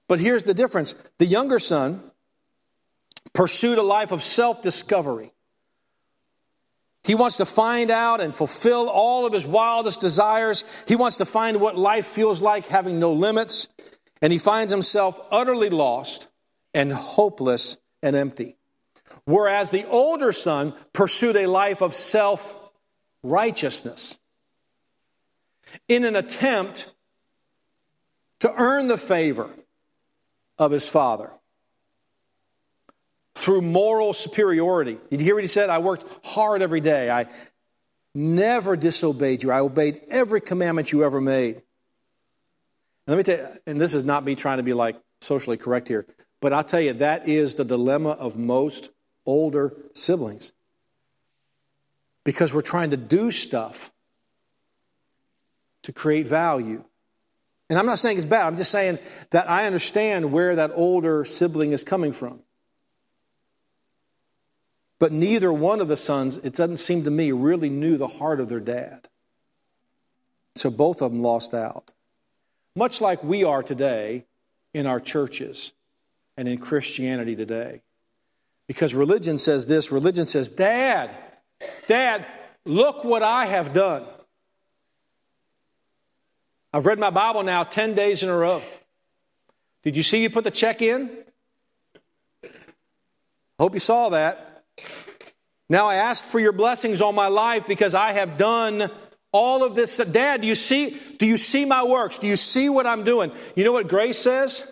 But 0.07 0.19
here's 0.19 0.43
the 0.43 0.53
difference 0.53 0.93
the 1.17 1.25
younger 1.25 1.59
son 1.59 2.11
pursued 3.33 3.77
a 3.77 3.83
life 3.83 4.11
of 4.11 4.21
self 4.21 4.61
discovery. 4.61 5.31
He 7.03 7.15
wants 7.15 7.37
to 7.37 7.45
find 7.45 7.89
out 7.89 8.21
and 8.21 8.33
fulfill 8.33 8.87
all 8.87 9.25
of 9.25 9.33
his 9.33 9.45
wildest 9.45 10.01
desires. 10.01 10.63
He 10.87 10.95
wants 10.95 11.17
to 11.17 11.25
find 11.25 11.59
what 11.59 11.75
life 11.75 12.05
feels 12.05 12.43
like 12.43 12.67
having 12.67 12.99
no 12.99 13.13
limits. 13.13 13.67
And 14.21 14.31
he 14.31 14.37
finds 14.37 14.71
himself 14.71 15.19
utterly 15.31 15.71
lost 15.71 16.27
and 16.75 16.93
hopeless 16.93 17.77
and 18.03 18.15
empty. 18.15 18.55
Whereas 19.25 19.69
the 19.69 19.85
older 19.87 20.31
son 20.31 20.73
pursued 20.93 21.35
a 21.37 21.47
life 21.47 21.81
of 21.81 21.93
self 21.93 22.55
righteousness 23.23 24.17
in 25.87 26.05
an 26.05 26.15
attempt 26.15 26.91
to 28.39 28.53
earn 28.53 28.87
the 28.87 28.97
favor 28.97 29.49
of 30.57 30.71
his 30.71 30.89
father 30.89 31.31
through 33.35 33.61
moral 33.61 34.13
superiority. 34.13 34.97
Did 35.09 35.21
you 35.21 35.25
hear 35.25 35.35
what 35.35 35.43
he 35.43 35.47
said? 35.47 35.69
I 35.69 35.79
worked 35.79 36.25
hard 36.25 36.61
every 36.61 36.81
day. 36.81 37.09
I 37.09 37.27
never 38.13 38.75
disobeyed 38.75 39.43
you. 39.43 39.51
I 39.51 39.59
obeyed 39.59 40.01
every 40.09 40.41
commandment 40.41 40.91
you 40.91 41.03
ever 41.03 41.21
made. 41.21 41.55
And 41.55 41.63
let 43.07 43.17
me 43.17 43.23
tell 43.23 43.37
you, 43.37 43.47
and 43.65 43.81
this 43.81 43.93
is 43.93 44.03
not 44.03 44.23
me 44.23 44.35
trying 44.35 44.57
to 44.57 44.63
be 44.63 44.73
like 44.73 44.97
socially 45.21 45.57
correct 45.57 45.87
here, 45.87 46.05
but 46.39 46.53
I'll 46.53 46.63
tell 46.63 46.81
you, 46.81 46.93
that 46.93 47.27
is 47.27 47.55
the 47.55 47.65
dilemma 47.65 48.09
of 48.09 48.37
most 48.37 48.89
older 49.25 49.75
siblings. 49.93 50.51
Because 52.23 52.53
we're 52.53 52.61
trying 52.61 52.91
to 52.91 52.97
do 52.97 53.31
stuff 53.31 53.91
to 55.83 55.91
create 55.91 56.27
value. 56.27 56.83
And 57.69 57.79
I'm 57.79 57.85
not 57.85 57.99
saying 57.99 58.17
it's 58.17 58.25
bad, 58.25 58.45
I'm 58.45 58.57
just 58.57 58.71
saying 58.71 58.99
that 59.31 59.49
I 59.49 59.65
understand 59.65 60.31
where 60.31 60.55
that 60.57 60.71
older 60.73 61.25
sibling 61.25 61.71
is 61.71 61.83
coming 61.83 62.11
from. 62.11 62.41
But 64.99 65.11
neither 65.11 65.51
one 65.51 65.81
of 65.81 65.87
the 65.87 65.97
sons, 65.97 66.37
it 66.37 66.53
doesn't 66.53 66.77
seem 66.77 67.05
to 67.05 67.11
me, 67.11 67.31
really 67.31 67.69
knew 67.69 67.97
the 67.97 68.07
heart 68.07 68.39
of 68.39 68.49
their 68.49 68.59
dad. 68.59 69.07
So 70.55 70.69
both 70.69 71.01
of 71.01 71.11
them 71.11 71.23
lost 71.23 71.53
out. 71.53 71.93
Much 72.75 73.01
like 73.01 73.23
we 73.23 73.43
are 73.43 73.63
today 73.63 74.25
in 74.73 74.85
our 74.85 74.99
churches 74.99 75.71
and 76.37 76.47
in 76.47 76.57
Christianity 76.57 77.35
today. 77.35 77.81
Because 78.71 78.93
religion 78.93 79.37
says 79.37 79.67
this 79.67 79.91
religion 79.91 80.25
says, 80.25 80.49
Dad, 80.49 81.11
Dad, 81.89 82.25
look 82.63 83.03
what 83.03 83.21
I 83.21 83.45
have 83.45 83.73
done. 83.73 84.05
I've 86.71 86.85
read 86.85 86.97
my 86.97 87.09
Bible 87.09 87.43
now 87.43 87.65
10 87.65 87.95
days 87.95 88.23
in 88.23 88.29
a 88.29 88.37
row. 88.37 88.61
Did 89.83 89.97
you 89.97 90.03
see 90.03 90.21
you 90.21 90.29
put 90.29 90.45
the 90.45 90.51
check 90.51 90.81
in? 90.81 91.09
Hope 93.59 93.73
you 93.73 93.81
saw 93.81 94.07
that. 94.07 94.63
Now 95.67 95.87
I 95.87 95.95
ask 95.95 96.23
for 96.23 96.39
your 96.39 96.53
blessings 96.53 97.01
on 97.01 97.13
my 97.13 97.27
life 97.27 97.67
because 97.67 97.93
I 97.93 98.13
have 98.13 98.37
done 98.37 98.89
all 99.33 99.65
of 99.65 99.75
this. 99.75 99.97
Dad, 99.97 100.39
do 100.39 100.47
you 100.47 100.55
see 100.55 100.97
do 101.19 101.25
you 101.25 101.35
see 101.35 101.65
my 101.65 101.83
works? 101.83 102.19
Do 102.19 102.27
you 102.27 102.37
see 102.37 102.69
what 102.69 102.87
I'm 102.87 103.03
doing? 103.03 103.33
You 103.53 103.65
know 103.65 103.73
what 103.73 103.89
grace 103.89 104.17
says? 104.17 104.63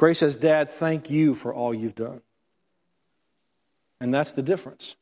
Grace 0.00 0.20
says, 0.20 0.34
Dad, 0.34 0.70
thank 0.70 1.10
you 1.10 1.34
for 1.34 1.52
all 1.52 1.74
you've 1.74 1.94
done. 1.94 2.22
And 4.00 4.14
that's 4.14 4.32
the 4.32 4.40
difference. 4.40 4.96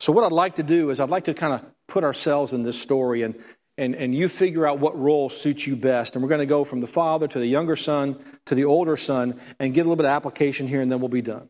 So, 0.00 0.12
what 0.12 0.24
I'd 0.24 0.32
like 0.32 0.56
to 0.56 0.64
do 0.64 0.90
is, 0.90 0.98
I'd 0.98 1.10
like 1.10 1.26
to 1.26 1.34
kind 1.34 1.52
of 1.52 1.64
put 1.86 2.02
ourselves 2.02 2.52
in 2.52 2.64
this 2.64 2.76
story 2.76 3.22
and, 3.22 3.36
and, 3.78 3.94
and 3.94 4.12
you 4.12 4.28
figure 4.28 4.66
out 4.66 4.80
what 4.80 4.98
role 4.98 5.30
suits 5.30 5.64
you 5.64 5.76
best. 5.76 6.16
And 6.16 6.24
we're 6.24 6.28
going 6.28 6.40
to 6.40 6.46
go 6.46 6.64
from 6.64 6.80
the 6.80 6.88
father 6.88 7.28
to 7.28 7.38
the 7.38 7.46
younger 7.46 7.76
son 7.76 8.18
to 8.46 8.56
the 8.56 8.64
older 8.64 8.96
son 8.96 9.38
and 9.60 9.72
get 9.74 9.82
a 9.82 9.84
little 9.84 9.94
bit 9.94 10.06
of 10.06 10.10
application 10.10 10.66
here, 10.66 10.80
and 10.80 10.90
then 10.90 10.98
we'll 10.98 11.08
be 11.08 11.22
done. 11.22 11.48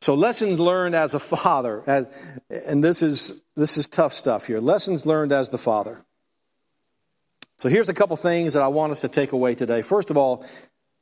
So, 0.00 0.14
lessons 0.14 0.58
learned 0.58 0.94
as 0.94 1.12
a 1.12 1.20
father, 1.20 1.82
as, 1.86 2.08
and 2.48 2.82
this 2.82 3.02
is, 3.02 3.34
this 3.54 3.76
is 3.76 3.86
tough 3.86 4.14
stuff 4.14 4.46
here. 4.46 4.60
Lessons 4.60 5.04
learned 5.04 5.32
as 5.32 5.50
the 5.50 5.58
father. 5.58 6.02
So, 7.58 7.68
here's 7.68 7.90
a 7.90 7.94
couple 7.94 8.16
things 8.16 8.54
that 8.54 8.62
I 8.62 8.68
want 8.68 8.92
us 8.92 9.02
to 9.02 9.08
take 9.08 9.32
away 9.32 9.54
today. 9.54 9.82
First 9.82 10.10
of 10.10 10.16
all, 10.16 10.46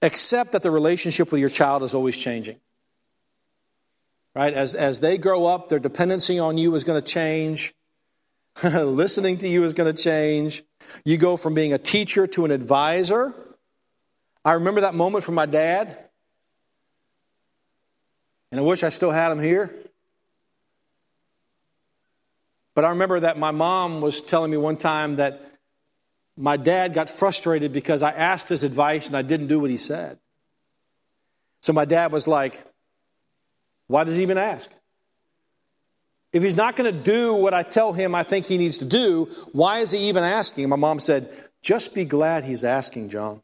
accept 0.04 0.52
that 0.52 0.62
the 0.62 0.70
relationship 0.70 1.32
with 1.32 1.40
your 1.40 1.50
child 1.50 1.82
is 1.82 1.94
always 1.94 2.16
changing. 2.16 2.56
Right? 4.34 4.52
As, 4.52 4.74
as 4.74 5.00
they 5.00 5.16
grow 5.16 5.46
up, 5.46 5.68
their 5.68 5.78
dependency 5.78 6.38
on 6.38 6.58
you 6.58 6.74
is 6.74 6.84
going 6.84 7.00
to 7.00 7.06
change. 7.06 7.74
Listening 8.62 9.38
to 9.38 9.48
you 9.48 9.64
is 9.64 9.72
going 9.72 9.92
to 9.92 10.00
change. 10.00 10.62
You 11.04 11.16
go 11.16 11.36
from 11.36 11.54
being 11.54 11.72
a 11.72 11.78
teacher 11.78 12.26
to 12.28 12.44
an 12.44 12.50
advisor. 12.50 13.34
I 14.44 14.52
remember 14.54 14.82
that 14.82 14.94
moment 14.94 15.24
from 15.24 15.34
my 15.34 15.46
dad. 15.46 15.98
And 18.50 18.60
I 18.60 18.62
wish 18.62 18.82
I 18.82 18.90
still 18.90 19.10
had 19.10 19.32
him 19.32 19.40
here. 19.40 19.74
But 22.74 22.84
I 22.84 22.90
remember 22.90 23.20
that 23.20 23.38
my 23.38 23.52
mom 23.52 24.00
was 24.00 24.20
telling 24.20 24.50
me 24.50 24.56
one 24.56 24.76
time 24.76 25.16
that 25.16 25.53
my 26.36 26.56
dad 26.56 26.94
got 26.94 27.08
frustrated 27.08 27.72
because 27.72 28.02
I 28.02 28.10
asked 28.10 28.48
his 28.48 28.64
advice 28.64 29.06
and 29.06 29.16
I 29.16 29.22
didn't 29.22 29.46
do 29.46 29.60
what 29.60 29.70
he 29.70 29.76
said. 29.76 30.18
So 31.60 31.72
my 31.72 31.84
dad 31.84 32.12
was 32.12 32.26
like, 32.26 32.62
Why 33.86 34.04
does 34.04 34.16
he 34.16 34.22
even 34.22 34.38
ask? 34.38 34.70
If 36.32 36.42
he's 36.42 36.56
not 36.56 36.74
going 36.74 36.92
to 36.92 37.00
do 37.00 37.32
what 37.34 37.54
I 37.54 37.62
tell 37.62 37.92
him 37.92 38.14
I 38.14 38.24
think 38.24 38.46
he 38.46 38.58
needs 38.58 38.78
to 38.78 38.84
do, 38.84 39.30
why 39.52 39.78
is 39.78 39.92
he 39.92 40.08
even 40.08 40.24
asking? 40.24 40.68
My 40.68 40.76
mom 40.76 40.98
said, 40.98 41.32
Just 41.62 41.94
be 41.94 42.04
glad 42.04 42.44
he's 42.44 42.64
asking, 42.64 43.10
John. 43.10 43.40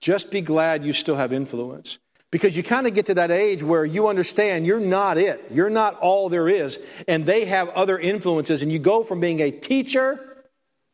Just 0.00 0.30
be 0.30 0.40
glad 0.40 0.84
you 0.84 0.92
still 0.92 1.16
have 1.16 1.32
influence. 1.32 1.98
Because 2.30 2.56
you 2.56 2.62
kind 2.62 2.86
of 2.86 2.94
get 2.94 3.06
to 3.06 3.14
that 3.14 3.30
age 3.32 3.62
where 3.62 3.84
you 3.84 4.06
understand 4.06 4.66
you're 4.66 4.78
not 4.78 5.18
it. 5.18 5.44
You're 5.50 5.70
not 5.70 5.98
all 5.98 6.28
there 6.28 6.48
is. 6.48 6.78
And 7.08 7.26
they 7.26 7.44
have 7.46 7.68
other 7.70 7.98
influences. 7.98 8.62
And 8.62 8.70
you 8.70 8.78
go 8.78 9.02
from 9.02 9.18
being 9.18 9.40
a 9.40 9.50
teacher 9.50 10.44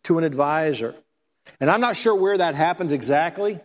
to 0.05 0.17
an 0.19 0.25
advisor. 0.25 0.95
And 1.61 1.71
I'm 1.71 1.81
not 1.81 1.97
sure 1.97 2.15
where 2.15 2.39
that 2.39 2.55
happens 2.55 2.91
exactly. 2.91 3.61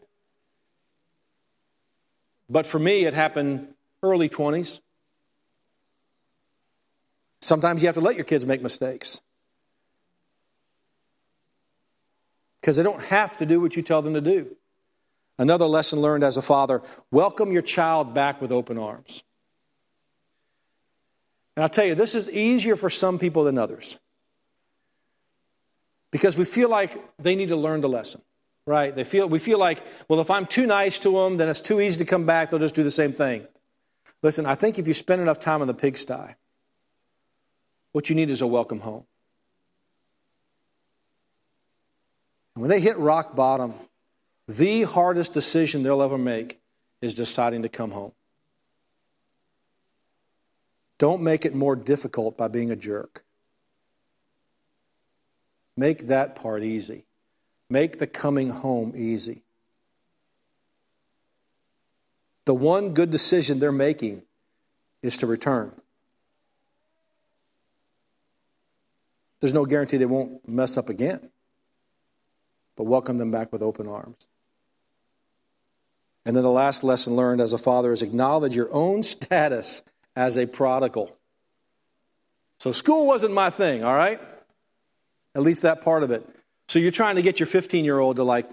But 2.50 2.66
for 2.66 2.78
me, 2.78 3.06
it 3.06 3.14
happened 3.14 3.74
early 4.04 4.28
20s. 4.28 4.82
Sometimes 7.40 7.82
you 7.82 7.88
have 7.88 7.96
to 7.96 8.02
let 8.02 8.16
your 8.16 8.26
kids 8.26 8.46
make 8.46 8.62
mistakes. 8.62 9.22
Because 12.60 12.76
they 12.76 12.84
don't 12.84 13.02
have 13.04 13.38
to 13.38 13.46
do 13.46 13.62
what 13.62 13.76
you 13.76 13.82
tell 13.82 14.02
them 14.02 14.14
to 14.14 14.22
do. 14.22 14.56
Another 15.42 15.66
lesson 15.66 16.02
learned 16.02 16.24
as 16.24 16.38
a 16.38 16.42
father 16.44 16.84
welcome 17.10 17.52
your 17.52 17.64
child 17.64 18.14
back 18.14 18.40
with 18.44 18.52
open 18.52 18.78
arms. 18.78 19.24
And 21.56 21.64
I'll 21.64 21.70
tell 21.70 21.84
you, 21.84 21.96
this 21.96 22.14
is 22.14 22.30
easier 22.30 22.76
for 22.76 22.92
some 22.92 23.18
people 23.18 23.44
than 23.46 23.58
others. 23.58 23.98
Because 26.12 26.38
we 26.38 26.46
feel 26.46 26.70
like 26.70 26.96
they 27.18 27.34
need 27.34 27.48
to 27.48 27.56
learn 27.56 27.82
the 27.82 27.90
lesson, 27.90 28.22
right? 28.68 28.96
They 28.96 29.04
feel, 29.04 29.28
we 29.28 29.40
feel 29.40 29.58
like, 29.58 29.84
well, 30.08 30.20
if 30.20 30.30
I'm 30.30 30.46
too 30.46 30.68
nice 30.68 31.00
to 31.00 31.12
them, 31.12 31.38
then 31.38 31.50
it's 31.50 31.62
too 31.62 31.82
easy 31.82 31.98
to 31.98 32.06
come 32.06 32.28
back. 32.28 32.52
They'll 32.52 32.60
just 32.60 32.76
do 32.76 32.84
the 32.84 32.92
same 32.92 33.12
thing. 33.12 33.48
Listen, 34.22 34.46
I 34.46 34.54
think 34.54 34.78
if 34.78 34.88
you 34.88 34.94
spend 34.94 35.24
enough 35.24 35.40
time 35.40 35.64
in 35.64 35.68
the 35.68 35.74
pigsty, 35.74 36.36
what 37.94 38.10
you 38.10 38.16
need 38.16 38.30
is 38.30 38.42
a 38.42 38.48
welcome 38.48 38.80
home. 38.80 39.06
And 42.54 42.62
when 42.62 42.70
they 42.70 42.80
hit 42.80 43.00
rock 43.00 43.36
bottom, 43.36 43.74
the 44.48 44.84
hardest 44.84 45.34
decision 45.34 45.84
they'll 45.84 46.02
ever 46.02 46.18
make 46.18 46.60
is 47.02 47.14
deciding 47.14 47.64
to 47.64 47.70
come 47.70 47.92
home. 47.92 48.12
Don't 50.98 51.22
make 51.22 51.46
it 51.46 51.56
more 51.56 51.76
difficult 51.76 52.38
by 52.38 52.48
being 52.48 52.70
a 52.70 52.76
jerk. 52.76 53.24
Make 55.76 56.08
that 56.08 56.36
part 56.36 56.64
easy. 56.64 57.06
Make 57.70 57.98
the 57.98 58.06
coming 58.06 58.50
home 58.50 58.94
easy. 58.96 59.42
The 62.46 62.54
one 62.54 62.94
good 62.94 63.10
decision 63.12 63.60
they're 63.60 63.72
making 63.72 64.24
is 65.02 65.18
to 65.18 65.28
return. 65.28 65.72
There's 69.40 69.54
no 69.54 69.66
guarantee 69.66 69.98
they 69.98 70.06
won't 70.06 70.48
mess 70.48 70.78
up 70.78 70.90
again, 70.90 71.32
but 72.76 72.84
welcome 72.84 73.18
them 73.18 73.32
back 73.32 73.52
with 73.52 73.64
open 73.64 73.88
arms. 73.88 74.28
And 76.26 76.36
then 76.36 76.44
the 76.44 76.52
last 76.52 76.84
lesson 76.84 77.16
learned 77.16 77.42
as 77.42 77.54
a 77.54 77.58
father 77.58 77.92
is 77.92 78.02
acknowledge 78.02 78.56
your 78.56 78.72
own 78.72 79.04
status 79.04 79.82
as 80.16 80.38
a 80.38 80.46
prodigal. 80.46 81.16
So, 82.60 82.72
school 82.72 83.08
wasn't 83.08 83.34
my 83.34 83.50
thing, 83.50 83.84
all 83.84 83.96
right? 83.96 84.22
At 85.34 85.42
least 85.42 85.64
that 85.64 85.82
part 85.82 86.04
of 86.04 86.12
it. 86.12 86.28
So 86.68 86.80
you're 86.80 86.92
trying 86.92 87.18
to 87.18 87.22
get 87.22 87.40
your 87.40 87.48
15 87.48 87.84
year 87.84 88.00
old 88.00 88.16
to 88.16 88.24
like 88.24 88.50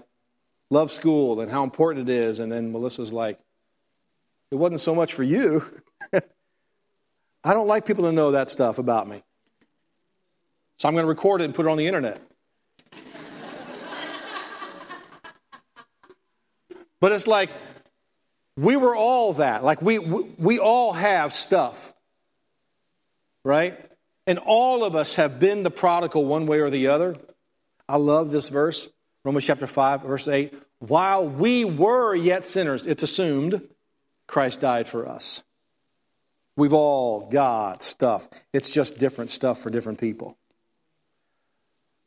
love 0.69 0.91
school 0.91 1.39
and 1.41 1.49
how 1.49 1.63
important 1.63 2.09
it 2.09 2.13
is. 2.13 2.39
And 2.39 2.51
then 2.51 2.71
Melissa's 2.71 3.13
like, 3.13 3.39
it 4.51 4.55
wasn't 4.55 4.81
so 4.81 4.93
much 4.93 5.13
for 5.13 5.23
you. 5.23 5.63
I 7.43 7.53
don't 7.53 7.67
like 7.67 7.85
people 7.85 8.05
to 8.05 8.11
know 8.11 8.31
that 8.31 8.49
stuff 8.49 8.77
about 8.77 9.07
me. 9.07 9.23
So 10.79 10.87
I'm 10.87 10.95
going 10.95 11.03
to 11.03 11.09
record 11.09 11.41
it 11.41 11.45
and 11.45 11.55
put 11.55 11.65
it 11.65 11.69
on 11.69 11.77
the 11.77 11.87
internet. 11.87 12.21
But 16.99 17.11
it's 17.11 17.27
like, 17.27 17.49
we 18.57 18.75
were 18.75 18.95
all 18.95 19.33
that. 19.33 19.63
Like, 19.63 19.81
we, 19.81 19.99
we, 19.99 20.23
we 20.37 20.59
all 20.59 20.93
have 20.93 21.33
stuff, 21.33 21.93
right? 23.43 23.79
And 24.27 24.37
all 24.39 24.83
of 24.83 24.95
us 24.95 25.15
have 25.15 25.39
been 25.39 25.63
the 25.63 25.71
prodigal 25.71 26.25
one 26.25 26.45
way 26.45 26.59
or 26.59 26.69
the 26.69 26.87
other. 26.87 27.15
I 27.87 27.97
love 27.97 28.31
this 28.31 28.49
verse, 28.49 28.89
Romans 29.23 29.45
chapter 29.45 29.65
5, 29.65 30.03
verse 30.03 30.27
8. 30.27 30.53
While 30.79 31.27
we 31.27 31.65
were 31.65 32.15
yet 32.15 32.45
sinners, 32.45 32.85
it's 32.85 33.03
assumed 33.03 33.61
Christ 34.27 34.61
died 34.61 34.87
for 34.87 35.07
us. 35.07 35.43
We've 36.55 36.73
all 36.73 37.29
got 37.29 37.81
stuff. 37.81 38.27
It's 38.51 38.69
just 38.69 38.97
different 38.97 39.31
stuff 39.31 39.61
for 39.61 39.69
different 39.69 39.99
people. 39.99 40.37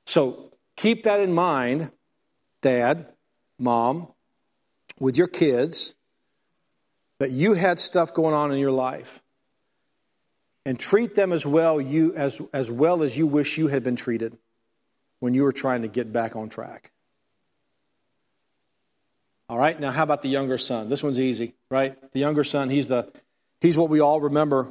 So 0.04 0.52
keep 0.76 1.04
that 1.04 1.20
in 1.20 1.32
mind, 1.32 1.90
dad, 2.60 3.06
mom, 3.58 4.11
with 5.02 5.16
your 5.16 5.26
kids, 5.26 5.94
that 7.18 7.32
you 7.32 7.54
had 7.54 7.80
stuff 7.80 8.14
going 8.14 8.34
on 8.34 8.52
in 8.52 8.58
your 8.58 8.70
life. 8.70 9.20
And 10.64 10.78
treat 10.78 11.16
them 11.16 11.32
as 11.32 11.44
well, 11.44 11.80
you, 11.80 12.14
as, 12.14 12.40
as 12.52 12.70
well 12.70 13.02
as 13.02 13.18
you 13.18 13.26
wish 13.26 13.58
you 13.58 13.66
had 13.66 13.82
been 13.82 13.96
treated 13.96 14.38
when 15.18 15.34
you 15.34 15.42
were 15.42 15.50
trying 15.50 15.82
to 15.82 15.88
get 15.88 16.12
back 16.12 16.36
on 16.36 16.50
track. 16.50 16.92
All 19.48 19.58
right, 19.58 19.78
now 19.78 19.90
how 19.90 20.04
about 20.04 20.22
the 20.22 20.28
younger 20.28 20.56
son? 20.56 20.88
This 20.88 21.02
one's 21.02 21.18
easy, 21.18 21.54
right? 21.68 21.96
The 22.12 22.20
younger 22.20 22.44
son, 22.44 22.70
he's 22.70 22.86
the 22.86 23.10
he's 23.60 23.76
what 23.76 23.90
we 23.90 23.98
all 23.98 24.20
remember. 24.20 24.68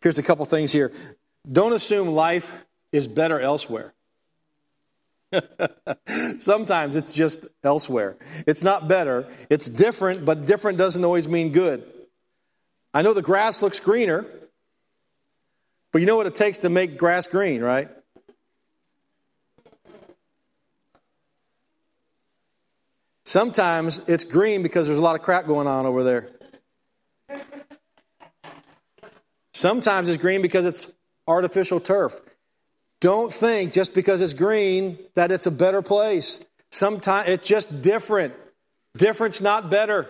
Here's 0.00 0.18
a 0.18 0.24
couple 0.24 0.44
things 0.44 0.72
here. 0.72 0.90
Don't 1.50 1.72
assume 1.72 2.08
life 2.08 2.52
is 2.90 3.06
better 3.06 3.40
elsewhere. 3.40 3.94
Sometimes 6.38 6.96
it's 6.96 7.12
just 7.12 7.46
elsewhere. 7.64 8.16
It's 8.46 8.62
not 8.62 8.88
better, 8.88 9.28
it's 9.50 9.68
different, 9.68 10.24
but 10.24 10.46
different 10.46 10.78
doesn't 10.78 11.04
always 11.04 11.28
mean 11.28 11.52
good. 11.52 11.84
I 12.94 13.02
know 13.02 13.14
the 13.14 13.22
grass 13.22 13.62
looks 13.62 13.80
greener, 13.80 14.26
but 15.92 16.00
you 16.00 16.06
know 16.06 16.16
what 16.16 16.26
it 16.26 16.34
takes 16.34 16.58
to 16.60 16.68
make 16.68 16.98
grass 16.98 17.26
green, 17.26 17.62
right? 17.62 17.88
Sometimes 23.24 24.00
it's 24.08 24.24
green 24.24 24.62
because 24.62 24.86
there's 24.86 24.98
a 24.98 25.02
lot 25.02 25.14
of 25.14 25.22
crap 25.22 25.46
going 25.46 25.66
on 25.66 25.86
over 25.86 26.02
there. 26.02 26.30
Sometimes 29.54 30.08
it's 30.08 30.20
green 30.20 30.42
because 30.42 30.66
it's 30.66 30.90
artificial 31.26 31.78
turf. 31.78 32.20
Don't 33.02 33.32
think 33.32 33.72
just 33.72 33.94
because 33.94 34.20
it's 34.20 34.32
green 34.32 34.96
that 35.16 35.32
it's 35.32 35.46
a 35.46 35.50
better 35.50 35.82
place. 35.82 36.38
Sometimes 36.70 37.28
it's 37.28 37.46
just 37.46 37.82
different. 37.82 38.32
Different's 38.96 39.40
not 39.40 39.70
better. 39.70 40.08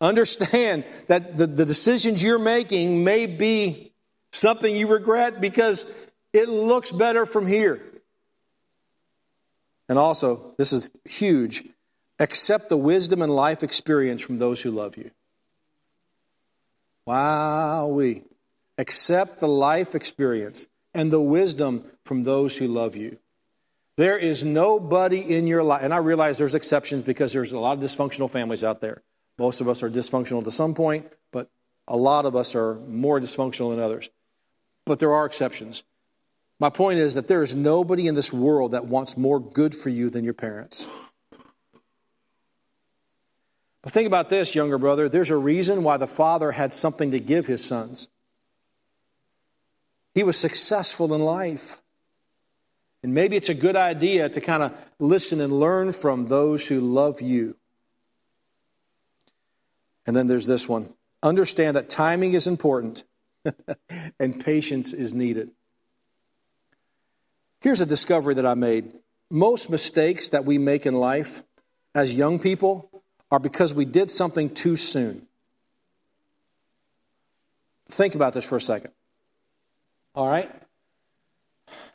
Understand 0.00 0.84
that 1.08 1.36
the, 1.36 1.48
the 1.48 1.64
decisions 1.64 2.22
you're 2.22 2.38
making 2.38 3.02
may 3.02 3.26
be 3.26 3.92
something 4.30 4.76
you 4.76 4.86
regret 4.86 5.40
because 5.40 5.84
it 6.32 6.48
looks 6.48 6.92
better 6.92 7.26
from 7.26 7.48
here. 7.48 7.82
And 9.88 9.98
also, 9.98 10.54
this 10.58 10.72
is 10.72 10.88
huge 11.04 11.64
accept 12.20 12.68
the 12.68 12.76
wisdom 12.76 13.22
and 13.22 13.34
life 13.34 13.64
experience 13.64 14.20
from 14.20 14.36
those 14.36 14.62
who 14.62 14.70
love 14.70 14.96
you. 14.96 15.10
Wow, 17.06 17.88
we 17.88 18.22
accept 18.78 19.40
the 19.40 19.48
life 19.48 19.96
experience 19.96 20.68
and 20.94 21.12
the 21.12 21.20
wisdom 21.20 21.84
from 22.04 22.24
those 22.24 22.56
who 22.56 22.66
love 22.66 22.96
you. 22.96 23.18
There 23.96 24.16
is 24.16 24.42
nobody 24.42 25.20
in 25.20 25.46
your 25.46 25.62
life, 25.62 25.82
and 25.82 25.92
I 25.92 25.98
realize 25.98 26.38
there's 26.38 26.54
exceptions 26.54 27.02
because 27.02 27.32
there's 27.32 27.52
a 27.52 27.58
lot 27.58 27.76
of 27.76 27.84
dysfunctional 27.84 28.30
families 28.30 28.64
out 28.64 28.80
there. 28.80 29.02
Most 29.38 29.60
of 29.60 29.68
us 29.68 29.82
are 29.82 29.90
dysfunctional 29.90 30.44
to 30.44 30.50
some 30.50 30.74
point, 30.74 31.06
but 31.30 31.50
a 31.86 31.96
lot 31.96 32.24
of 32.24 32.34
us 32.36 32.54
are 32.54 32.76
more 32.86 33.20
dysfunctional 33.20 33.70
than 33.70 33.80
others. 33.80 34.08
But 34.84 34.98
there 34.98 35.12
are 35.12 35.26
exceptions. 35.26 35.82
My 36.58 36.70
point 36.70 36.98
is 37.00 37.14
that 37.14 37.28
there 37.28 37.42
is 37.42 37.54
nobody 37.54 38.06
in 38.06 38.14
this 38.14 38.32
world 38.32 38.72
that 38.72 38.86
wants 38.86 39.16
more 39.16 39.40
good 39.40 39.74
for 39.74 39.88
you 39.88 40.10
than 40.10 40.24
your 40.24 40.34
parents. 40.34 40.86
But 43.82 43.92
think 43.92 44.06
about 44.06 44.30
this, 44.30 44.54
younger 44.54 44.78
brother. 44.78 45.08
There's 45.08 45.30
a 45.30 45.36
reason 45.36 45.82
why 45.82 45.96
the 45.96 46.06
father 46.06 46.52
had 46.52 46.72
something 46.72 47.10
to 47.10 47.18
give 47.18 47.46
his 47.46 47.64
sons. 47.64 48.08
He 50.14 50.22
was 50.22 50.36
successful 50.36 51.14
in 51.14 51.20
life. 51.22 51.80
And 53.02 53.14
maybe 53.14 53.36
it's 53.36 53.48
a 53.48 53.54
good 53.54 53.76
idea 53.76 54.28
to 54.28 54.40
kind 54.40 54.62
of 54.62 54.72
listen 54.98 55.40
and 55.40 55.52
learn 55.52 55.92
from 55.92 56.26
those 56.26 56.66
who 56.66 56.80
love 56.80 57.20
you. 57.20 57.56
And 60.06 60.16
then 60.16 60.26
there's 60.26 60.46
this 60.46 60.68
one 60.68 60.94
understand 61.22 61.76
that 61.76 61.88
timing 61.88 62.34
is 62.34 62.48
important 62.48 63.04
and 64.18 64.44
patience 64.44 64.92
is 64.92 65.14
needed. 65.14 65.50
Here's 67.60 67.80
a 67.80 67.86
discovery 67.86 68.34
that 68.34 68.46
I 68.46 68.54
made 68.54 68.94
most 69.30 69.70
mistakes 69.70 70.28
that 70.30 70.44
we 70.44 70.58
make 70.58 70.84
in 70.84 70.94
life 70.94 71.42
as 71.94 72.14
young 72.14 72.38
people 72.38 72.90
are 73.30 73.40
because 73.40 73.72
we 73.72 73.86
did 73.86 74.10
something 74.10 74.50
too 74.50 74.76
soon. 74.76 75.26
Think 77.88 78.14
about 78.14 78.34
this 78.34 78.44
for 78.44 78.56
a 78.56 78.60
second. 78.60 78.92
All 80.14 80.28
right? 80.28 80.50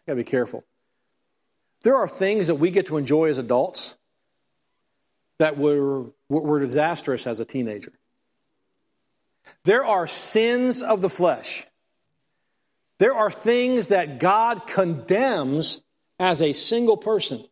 Gotta 0.05 0.17
be 0.17 0.23
careful. 0.23 0.63
There 1.83 1.95
are 1.95 2.07
things 2.07 2.47
that 2.47 2.55
we 2.55 2.71
get 2.71 2.87
to 2.87 2.97
enjoy 2.97 3.29
as 3.29 3.37
adults 3.37 3.95
that 5.37 5.57
were, 5.57 6.05
were 6.29 6.59
disastrous 6.59 7.27
as 7.27 7.39
a 7.39 7.45
teenager. 7.45 7.93
There 9.63 9.85
are 9.85 10.07
sins 10.07 10.81
of 10.81 11.01
the 11.01 11.09
flesh. 11.09 11.67
There 12.97 13.13
are 13.13 13.29
things 13.29 13.87
that 13.87 14.19
God 14.19 14.65
condemns 14.65 15.81
as 16.19 16.41
a 16.41 16.51
single 16.51 16.97
person 16.97 17.45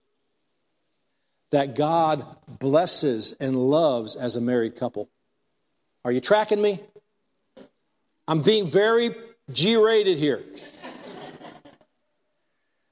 that 1.51 1.75
God 1.75 2.25
blesses 2.47 3.35
and 3.39 3.55
loves 3.55 4.15
as 4.15 4.35
a 4.35 4.41
married 4.41 4.75
couple. 4.75 5.09
Are 6.03 6.11
you 6.11 6.19
tracking 6.19 6.61
me? 6.61 6.81
I'm 8.27 8.41
being 8.41 8.65
very 8.65 9.15
G 9.51 9.75
rated 9.75 10.17
here. 10.17 10.43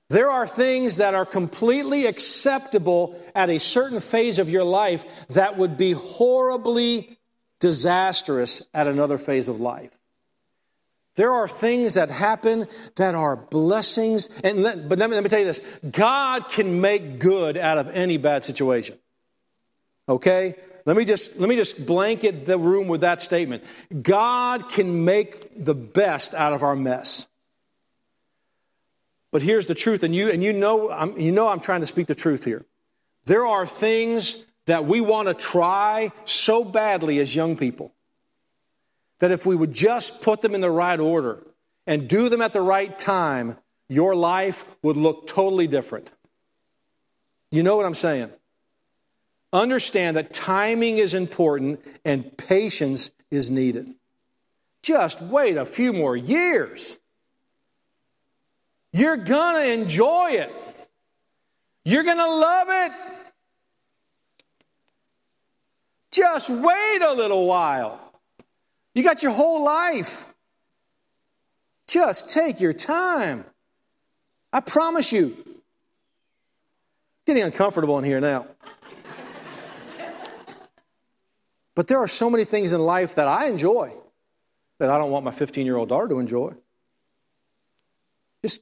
There 0.10 0.30
are 0.30 0.46
things 0.46 0.98
that 0.98 1.16
are 1.16 1.26
completely 1.26 2.06
acceptable 2.06 3.20
at 3.34 3.50
a 3.50 3.60
certain 3.60 4.00
phase 4.00 4.38
of 4.38 4.50
your 4.50 4.64
life 4.64 5.06
that 5.30 5.58
would 5.58 5.78
be 5.78 5.94
horribly 5.94 7.18
disastrous 7.60 8.62
at 8.74 8.88
another 8.88 9.18
phase 9.18 9.50
of 9.50 9.60
life. 9.60 9.98
There 11.16 11.32
are 11.32 11.48
things 11.48 11.94
that 11.94 12.10
happen 12.10 12.68
that 12.96 13.16
are 13.16 13.36
blessings. 13.36 14.30
And 14.44 14.64
let, 14.64 14.90
but 14.90 15.00
let 15.00 15.10
me, 15.10 15.16
let 15.16 15.24
me 15.24 15.30
tell 15.30 15.40
you 15.40 15.46
this 15.46 15.62
God 15.90 16.48
can 16.50 16.82
make 16.82 17.20
good 17.20 17.58
out 17.58 17.78
of 17.78 17.90
any 17.90 18.18
bad 18.18 18.44
situation. 18.44 18.98
Okay? 20.10 20.56
Let 20.86 20.98
me 20.98 21.06
just 21.06 21.38
let 21.38 21.48
me 21.48 21.56
just 21.56 21.86
blanket 21.86 22.46
the 22.46 22.58
room 22.58 22.88
with 22.88 23.02
that 23.02 23.22
statement. 23.22 23.64
God 24.02 24.70
can 24.70 25.06
make 25.06 25.64
the 25.64 25.76
best 25.76 26.34
out 26.34 26.54
of 26.54 26.62
our 26.62 26.76
mess. 26.76 27.28
But 29.32 29.42
here's 29.42 29.66
the 29.66 29.76
truth, 29.76 30.04
and 30.04 30.14
you 30.14 30.30
and 30.30 30.44
you 30.44 30.54
know 30.54 30.92
I'm, 30.92 31.18
you 31.20 31.32
know 31.32 31.48
I'm 31.48 31.60
trying 31.60 31.82
to 31.82 31.88
speak 31.88 32.08
the 32.08 32.16
truth 32.16 32.44
here. 32.44 32.66
There 33.26 33.46
are 33.46 33.66
things 33.66 34.44
that 34.66 34.86
we 34.86 35.02
want 35.02 35.28
to 35.30 35.34
try 35.34 36.12
so 36.26 36.64
badly 36.64 37.20
as 37.20 37.34
young 37.34 37.58
people 37.58 37.94
that 39.20 39.32
if 39.32 39.46
we 39.46 39.56
would 39.56 39.74
just 39.74 40.22
put 40.22 40.42
them 40.42 40.54
in 40.54 40.62
the 40.62 40.70
right 40.70 41.00
order 41.00 41.42
and 41.88 42.08
do 42.08 42.30
them 42.30 42.42
at 42.42 42.54
the 42.54 42.62
right 42.62 42.98
time, 42.98 43.58
your 43.88 44.16
life 44.16 44.66
would 44.82 44.98
look 44.98 45.28
totally 45.28 45.68
different. 45.68 46.12
You 47.52 47.64
know 47.64 47.76
what 47.76 47.86
I'm 47.86 47.94
saying? 47.94 48.32
Understand 49.54 50.18
that 50.18 50.34
timing 50.34 50.98
is 50.98 51.14
important 51.14 51.80
and 52.04 52.36
patience 52.38 53.12
is 53.30 53.52
needed. 53.52 53.94
Just 54.82 55.22
wait 55.22 55.58
a 55.58 55.66
few 55.66 55.94
more 55.94 56.18
years. 56.18 56.98
You're 58.92 59.18
going 59.18 59.64
to 59.64 59.72
enjoy 59.72 60.32
it. 60.32 60.52
You're 61.86 62.04
going 62.04 62.18
to 62.18 62.30
love 62.30 62.68
it. 62.70 62.92
Just 66.12 66.50
wait 66.50 67.02
a 67.02 67.14
little 67.14 67.46
while. 67.46 68.00
You 68.94 69.04
got 69.04 69.24
your 69.24 69.32
whole 69.32 69.64
life. 69.64 70.28
Just 71.88 72.30
take 72.30 72.60
your 72.60 72.74
time. 72.74 73.46
I 74.52 74.60
promise 74.60 75.12
you. 75.12 75.38
getting 77.26 77.44
uncomfortable 77.44 77.98
in 78.00 78.04
here 78.04 78.20
now. 78.20 78.48
But 81.76 81.88
there 81.88 82.00
are 82.00 82.08
so 82.08 82.30
many 82.30 82.46
things 82.46 82.74
in 82.74 82.82
life 82.82 83.16
that 83.16 83.28
I 83.28 83.48
enjoy 83.48 83.94
that 84.80 84.90
I 84.90 84.98
don't 84.98 85.12
want 85.12 85.26
my 85.26 85.32
15 85.32 85.66
year 85.66 85.78
old 85.78 85.90
daughter 85.90 86.08
to 86.10 86.20
enjoy. 86.20 86.54
Just 88.44 88.62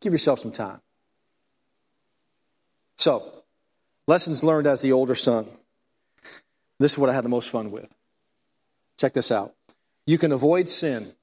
give 0.00 0.12
yourself 0.12 0.38
some 0.38 0.52
time. 0.52 0.80
So, 2.98 3.42
lessons 4.06 4.42
learned 4.42 4.66
as 4.66 4.80
the 4.80 4.92
older 4.92 5.14
son. 5.14 5.46
This 6.78 6.92
is 6.92 6.98
what 6.98 7.08
I 7.10 7.14
had 7.14 7.24
the 7.24 7.28
most 7.28 7.50
fun 7.50 7.70
with. 7.70 7.88
Check 8.98 9.12
this 9.12 9.30
out. 9.30 9.54
You 10.06 10.18
can 10.18 10.32
avoid 10.32 10.68
sin 10.68 11.14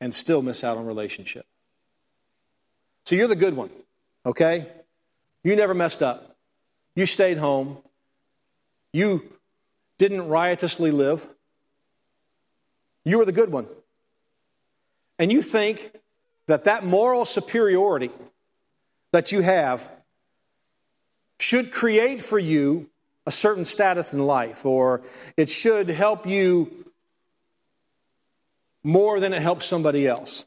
and 0.00 0.14
still 0.14 0.42
miss 0.42 0.64
out 0.64 0.78
on 0.78 0.86
relationship. 0.86 1.46
So 3.04 3.14
you're 3.14 3.28
the 3.28 3.36
good 3.36 3.54
one, 3.54 3.70
okay? 4.24 4.66
You 5.42 5.56
never 5.56 5.74
messed 5.74 6.02
up. 6.02 6.36
You 6.94 7.06
stayed 7.06 7.38
home. 7.38 7.78
You 8.92 9.22
didn't 10.00 10.28
riotously 10.28 10.92
live. 10.92 11.26
You 13.04 13.18
were 13.18 13.26
the 13.26 13.32
good 13.32 13.52
one. 13.52 13.68
And 15.18 15.30
you 15.30 15.42
think 15.42 15.92
that 16.46 16.64
that 16.64 16.86
moral 16.86 17.26
superiority 17.26 18.10
that 19.12 19.30
you 19.30 19.42
have 19.42 19.86
should 21.38 21.70
create 21.70 22.22
for 22.22 22.38
you 22.38 22.88
a 23.26 23.30
certain 23.30 23.66
status 23.66 24.14
in 24.14 24.26
life, 24.26 24.64
or 24.64 25.02
it 25.36 25.50
should 25.50 25.90
help 25.90 26.26
you 26.26 26.86
more 28.82 29.20
than 29.20 29.34
it 29.34 29.42
helps 29.42 29.66
somebody 29.66 30.08
else. 30.08 30.46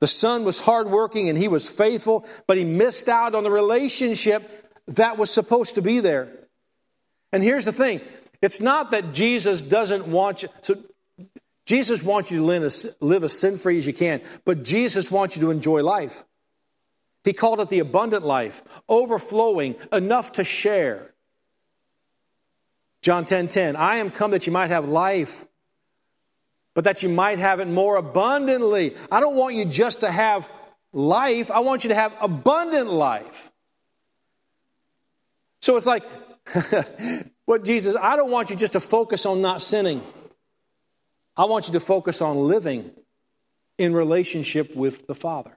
The 0.00 0.08
son 0.08 0.44
was 0.44 0.60
hardworking 0.60 1.30
and 1.30 1.38
he 1.38 1.48
was 1.48 1.70
faithful, 1.70 2.26
but 2.46 2.58
he 2.58 2.64
missed 2.64 3.08
out 3.08 3.34
on 3.34 3.44
the 3.44 3.50
relationship 3.50 4.82
that 4.88 5.16
was 5.16 5.30
supposed 5.30 5.76
to 5.76 5.82
be 5.82 6.00
there. 6.00 6.39
And 7.32 7.42
here's 7.42 7.64
the 7.64 7.72
thing 7.72 8.00
it's 8.42 8.60
not 8.60 8.90
that 8.92 9.12
Jesus 9.12 9.62
doesn't 9.62 10.06
want 10.06 10.42
you. 10.42 10.48
So 10.60 10.76
Jesus 11.66 12.02
wants 12.02 12.30
you 12.30 12.38
to 12.38 12.44
live 13.00 13.24
as, 13.24 13.38
sin 13.38 13.56
free 13.56 13.78
as 13.78 13.86
you 13.86 13.92
can, 13.92 14.22
but 14.44 14.64
Jesus 14.64 15.10
wants 15.10 15.36
you 15.36 15.42
to 15.42 15.50
enjoy 15.50 15.82
life. 15.82 16.24
He 17.22 17.32
called 17.32 17.60
it 17.60 17.68
the 17.68 17.80
abundant 17.80 18.24
life, 18.24 18.62
overflowing, 18.88 19.76
enough 19.92 20.32
to 20.32 20.44
share. 20.44 21.14
John 23.02 23.24
10 23.24 23.48
10, 23.48 23.76
I 23.76 23.96
am 23.96 24.10
come 24.10 24.32
that 24.32 24.46
you 24.46 24.52
might 24.52 24.70
have 24.70 24.88
life 24.88 25.44
but 26.74 26.84
that 26.84 27.02
you 27.02 27.08
might 27.08 27.38
have 27.38 27.60
it 27.60 27.68
more 27.68 27.96
abundantly. 27.96 28.96
I 29.10 29.20
don't 29.20 29.36
want 29.36 29.54
you 29.54 29.64
just 29.64 30.00
to 30.00 30.10
have 30.10 30.50
life, 30.92 31.50
I 31.50 31.60
want 31.60 31.84
you 31.84 31.88
to 31.88 31.94
have 31.94 32.14
abundant 32.20 32.90
life. 32.90 33.50
So 35.62 35.76
it's 35.76 35.86
like, 35.86 36.04
what 37.44 37.64
Jesus, 37.64 37.96
I 38.00 38.16
don't 38.16 38.30
want 38.30 38.50
you 38.50 38.56
just 38.56 38.72
to 38.74 38.80
focus 38.80 39.26
on 39.26 39.40
not 39.40 39.60
sinning. 39.60 40.02
I 41.36 41.44
want 41.44 41.68
you 41.68 41.72
to 41.74 41.80
focus 41.80 42.20
on 42.20 42.36
living 42.36 42.90
in 43.78 43.94
relationship 43.94 44.74
with 44.76 45.06
the 45.06 45.14
Father. 45.14 45.56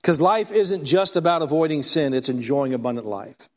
Because 0.00 0.20
life 0.20 0.50
isn't 0.50 0.84
just 0.84 1.16
about 1.16 1.42
avoiding 1.42 1.82
sin, 1.82 2.14
it's 2.14 2.28
enjoying 2.28 2.74
abundant 2.74 3.06
life. 3.06 3.48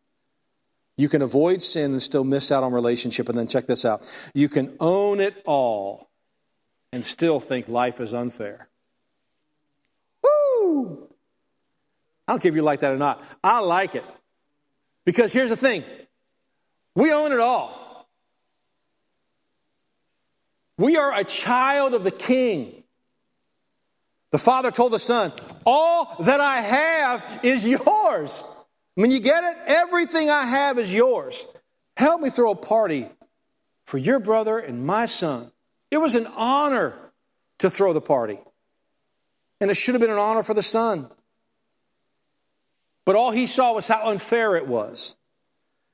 You 0.98 1.08
can 1.08 1.22
avoid 1.22 1.62
sin 1.62 1.92
and 1.92 2.02
still 2.02 2.24
miss 2.24 2.52
out 2.52 2.64
on 2.64 2.74
relationship. 2.74 3.30
And 3.30 3.38
then 3.38 3.48
check 3.48 3.68
this 3.68 3.86
out 3.86 4.02
you 4.34 4.50
can 4.50 4.76
own 4.80 5.20
it 5.22 5.42
all 5.46 6.10
and 6.92 7.06
still 7.06 7.40
think 7.40 7.68
life 7.68 8.00
is 8.00 8.14
unfair. 8.14 8.68
Woo! 10.24 11.08
I 12.28 12.34
don't 12.34 12.42
care 12.42 12.50
if 12.50 12.56
you 12.56 12.64
like 12.64 12.82
that 12.82 12.92
or 12.92 12.98
not. 12.98 13.24
I 13.44 13.60
like 13.60 13.96
it. 13.96 14.04
Because 15.06 15.34
here's 15.34 15.50
the 15.50 15.58
thing 15.58 15.84
we 16.96 17.12
own 17.12 17.32
it 17.32 17.40
all. 17.40 18.08
We 20.78 20.96
are 20.96 21.14
a 21.14 21.26
child 21.26 21.94
of 21.94 22.04
the 22.04 22.12
king. 22.12 22.84
The 24.32 24.38
father 24.38 24.72
told 24.72 24.94
the 24.94 25.00
son, 25.00 25.34
All 25.66 26.16
that 26.22 26.40
I 26.40 26.62
have 26.62 27.40
is 27.44 27.66
yours. 27.66 28.44
When 28.96 29.12
you 29.12 29.20
get 29.20 29.44
it, 29.44 29.58
everything 29.66 30.30
I 30.30 30.46
have 30.46 30.80
is 30.80 30.94
yours. 30.94 31.48
Help 31.98 32.22
me 32.22 32.30
throw 32.30 32.52
a 32.52 32.56
party 32.56 33.10
for 33.86 33.98
your 33.98 34.20
brother 34.20 34.60
and 34.60 34.86
my 34.86 35.06
son. 35.06 35.52
It 35.92 35.98
was 35.98 36.16
an 36.16 36.28
honor 36.28 36.96
to 37.60 37.70
throw 37.70 37.94
the 37.94 38.02
party. 38.02 38.40
And 39.60 39.72
it 39.72 39.76
should 39.76 39.96
have 39.96 40.02
been 40.02 40.12
an 40.12 40.18
honor 40.18 40.44
for 40.44 40.54
the 40.54 40.64
son. 40.64 41.10
But 43.10 43.16
all 43.16 43.32
he 43.32 43.48
saw 43.48 43.74
was 43.74 43.88
how 43.88 44.08
unfair 44.08 44.56
it 44.56 44.68
was. 44.68 45.16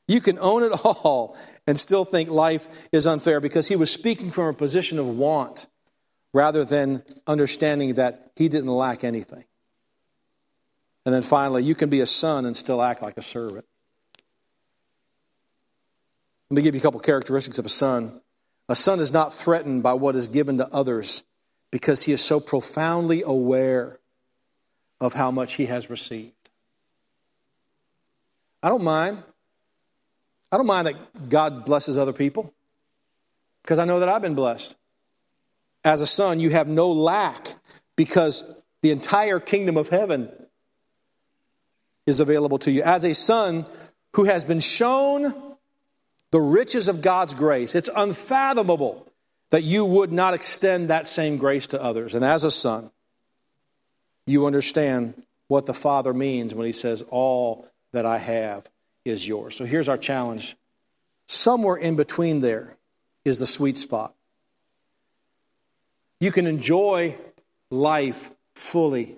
You 0.05 0.19
can 0.19 0.37
own 0.37 0.63
it 0.63 0.73
all 0.83 1.37
and 1.65 1.79
still 1.79 2.03
think 2.03 2.29
life 2.29 2.67
is 2.91 3.07
unfair 3.07 3.39
because 3.39 3.69
he 3.69 3.77
was 3.77 3.89
speaking 3.89 4.31
from 4.31 4.47
a 4.47 4.53
position 4.53 4.99
of 4.99 5.07
want 5.07 5.67
rather 6.33 6.65
than 6.65 7.03
understanding 7.25 7.93
that 7.93 8.33
he 8.35 8.49
didn't 8.49 8.69
lack 8.69 9.05
anything. 9.05 9.45
And 11.05 11.15
then 11.15 11.21
finally, 11.21 11.63
you 11.63 11.73
can 11.73 11.89
be 11.89 12.01
a 12.01 12.05
son 12.05 12.45
and 12.45 12.53
still 12.53 12.81
act 12.81 13.01
like 13.01 13.15
a 13.15 13.21
servant. 13.21 13.65
Let 16.49 16.55
me 16.57 16.63
give 16.63 16.75
you 16.75 16.81
a 16.81 16.83
couple 16.83 16.99
characteristics 16.99 17.59
of 17.59 17.65
a 17.65 17.69
son. 17.69 18.19
A 18.67 18.75
son 18.75 18.99
is 18.99 19.13
not 19.13 19.33
threatened 19.33 19.83
by 19.83 19.93
what 19.93 20.17
is 20.17 20.27
given 20.27 20.57
to 20.57 20.67
others 20.67 21.23
because 21.71 22.03
he 22.03 22.11
is 22.11 22.19
so 22.19 22.41
profoundly 22.41 23.23
aware 23.25 23.99
of 24.99 25.13
how 25.13 25.31
much 25.31 25.53
he 25.53 25.67
has 25.67 25.89
received. 25.89 26.34
I 28.65 28.69
don't 28.69 28.83
mind. 28.83 29.21
I 30.51 30.57
don't 30.57 30.65
mind 30.65 30.87
that 30.87 31.29
God 31.29 31.65
blesses 31.65 31.99
other 31.99 32.13
people 32.13 32.51
because 33.61 33.77
I 33.77 33.85
know 33.85 33.99
that 33.99 34.09
I've 34.09 34.23
been 34.23 34.33
blessed. 34.33 34.75
As 35.83 36.01
a 36.01 36.07
son, 36.07 36.39
you 36.39 36.49
have 36.49 36.67
no 36.67 36.91
lack 36.91 37.47
because 37.95 38.43
the 38.81 38.89
entire 38.89 39.39
kingdom 39.39 39.77
of 39.77 39.89
heaven 39.89 40.31
is 42.07 42.19
available 42.19 42.57
to 42.57 42.71
you. 42.71 42.81
As 42.81 43.05
a 43.05 43.13
son 43.13 43.67
who 44.15 44.23
has 44.23 44.43
been 44.43 44.59
shown 44.59 45.55
the 46.31 46.41
riches 46.41 46.87
of 46.87 47.03
God's 47.03 47.35
grace, 47.35 47.75
it's 47.75 47.89
unfathomable 47.95 49.07
that 49.51 49.61
you 49.61 49.85
would 49.85 50.11
not 50.11 50.33
extend 50.33 50.87
that 50.87 51.07
same 51.07 51.37
grace 51.37 51.67
to 51.67 51.83
others. 51.83 52.15
And 52.15 52.25
as 52.25 52.43
a 52.43 52.49
son, 52.49 52.89
you 54.25 54.47
understand 54.47 55.21
what 55.49 55.67
the 55.67 55.73
Father 55.75 56.15
means 56.15 56.55
when 56.55 56.65
he 56.65 56.71
says, 56.71 57.03
All 57.11 57.69
that 57.95 58.05
I 58.05 58.17
have 58.17 58.69
is 59.05 59.25
yours. 59.25 59.55
So 59.55 59.63
here's 59.63 59.87
our 59.87 59.97
challenge. 59.97 60.57
Somewhere 61.27 61.77
in 61.77 61.95
between 61.95 62.41
there 62.41 62.75
is 63.23 63.39
the 63.39 63.47
sweet 63.47 63.77
spot. 63.77 64.13
You 66.19 66.29
can 66.31 66.45
enjoy 66.45 67.15
life 67.71 68.29
fully, 68.53 69.15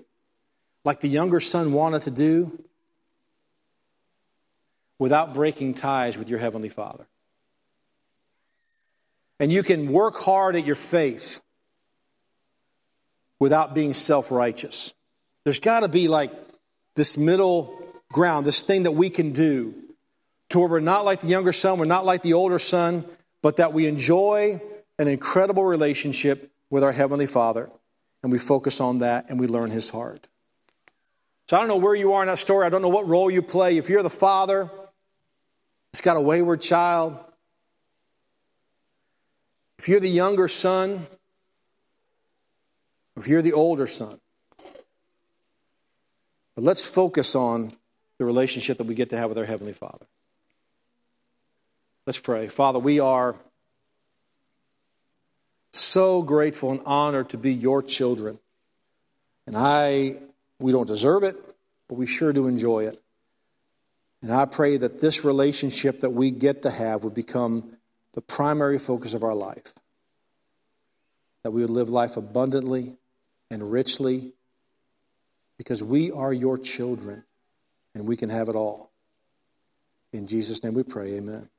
like 0.86 1.00
the 1.00 1.08
younger 1.08 1.40
son 1.40 1.74
wanted 1.74 2.04
to 2.04 2.12
do, 2.12 2.64
without 5.00 5.34
breaking 5.34 5.74
ties 5.74 6.16
with 6.16 6.30
your 6.30 6.40
Heavenly 6.40 6.70
Father. 6.70 7.08
And 9.40 9.52
you 9.52 9.64
can 9.64 9.92
work 9.92 10.18
hard 10.18 10.56
at 10.56 10.66
your 10.66 10.76
faith 10.76 11.42
without 13.40 13.74
being 13.74 13.96
self 13.96 14.32
righteous. 14.32 14.94
There's 15.46 15.60
got 15.60 15.80
to 15.80 15.88
be 15.88 16.08
like 16.08 16.32
this 16.96 17.18
middle 17.18 17.87
ground, 18.12 18.46
this 18.46 18.62
thing 18.62 18.84
that 18.84 18.92
we 18.92 19.10
can 19.10 19.32
do 19.32 19.74
to 20.50 20.60
where 20.60 20.68
we're 20.68 20.80
not 20.80 21.06
like 21.06 21.22
the 21.22 21.28
younger 21.28 21.52
son, 21.52 21.78
we're 21.78 21.86
not 21.86 22.06
like 22.06 22.22
the 22.22 22.34
older 22.34 22.60
son, 22.60 23.06
but 23.42 23.58
that 23.58 23.74
we 23.74 23.86
enjoy 23.86 24.62
an 24.98 25.08
incredible 25.08 25.64
relationship 25.64 26.52
with 26.70 26.84
our 26.84 26.92
Heavenly 26.92 27.28
Father 27.28 27.70
and 28.24 28.32
we 28.32 28.38
focus 28.38 28.82
on 28.82 29.00
that 29.00 29.30
and 29.30 29.40
we 29.40 29.48
learn 29.48 29.72
His 29.72 29.90
heart. 29.90 30.28
So 31.50 31.56
I 31.56 31.60
don't 31.60 31.70
know 31.70 31.78
where 31.78 31.96
you 31.96 32.14
are 32.14 32.24
in 32.24 32.28
that 32.28 32.40
story. 32.40 32.66
I 32.66 32.70
don't 32.70 32.82
know 32.82 32.90
what 32.90 33.08
role 33.08 33.32
you 33.32 33.42
play. 33.42 33.78
If 33.78 33.90
you're 33.90 34.04
the 34.04 34.10
father, 34.10 34.70
it's 35.94 36.02
got 36.02 36.18
a 36.18 36.22
wayward 36.22 36.62
child. 36.62 37.18
If 39.80 39.88
you're 39.88 40.00
the 40.00 40.10
younger 40.10 40.48
son, 40.48 41.08
if 43.16 43.28
you're 43.28 43.42
the 43.42 43.54
older 43.54 43.88
son. 43.88 44.20
But 46.56 46.64
let's 46.64 46.88
focus 46.88 47.36
on 47.36 47.78
the 48.18 48.26
relationship 48.26 48.78
that 48.78 48.88
we 48.88 48.96
get 48.96 49.10
to 49.12 49.18
have 49.18 49.30
with 49.30 49.38
our 49.38 49.46
Heavenly 49.46 49.74
Father. 49.74 50.06
Let's 52.06 52.20
pray. 52.20 52.48
Father, 52.48 52.80
we 52.80 53.00
are 53.00 53.36
so 55.72 56.22
grateful 56.22 56.72
and 56.72 56.82
honored 56.86 57.30
to 57.30 57.38
be 57.38 57.54
your 57.54 57.84
children. 57.84 58.40
And 59.46 59.56
I, 59.56 60.20
we 60.60 60.72
don't 60.72 60.88
deserve 60.88 61.24
it, 61.24 61.36
but 61.88 61.96
we 61.96 62.08
sure 62.08 62.34
do 62.34 62.48
enjoy 62.48 62.88
it. 62.88 63.02
And 64.22 64.32
I 64.32 64.46
pray 64.46 64.78
that 64.78 65.00
this 65.00 65.24
relationship 65.24 66.02
that 66.02 66.10
we 66.10 66.32
get 66.32 66.64
to 66.64 66.72
have 66.72 67.04
would 67.04 67.14
become 67.14 67.78
the 68.14 68.22
primary 68.22 68.80
focus 68.80 69.14
of 69.14 69.24
our 69.24 69.36
life. 69.36 69.74
That 71.44 71.52
we 71.52 71.62
would 71.62 71.70
live 71.70 71.90
life 71.90 72.18
abundantly 72.18 72.98
and 73.52 73.72
richly 73.72 74.34
because 75.58 75.84
we 75.84 76.12
are 76.12 76.34
your 76.34 76.58
children 76.58 77.24
and 77.98 78.08
we 78.08 78.16
can 78.16 78.30
have 78.30 78.48
it 78.48 78.56
all. 78.56 78.92
In 80.14 80.28
Jesus' 80.28 80.64
name 80.64 80.76
we 80.76 80.84
pray, 80.84 81.16
amen. 81.16 81.50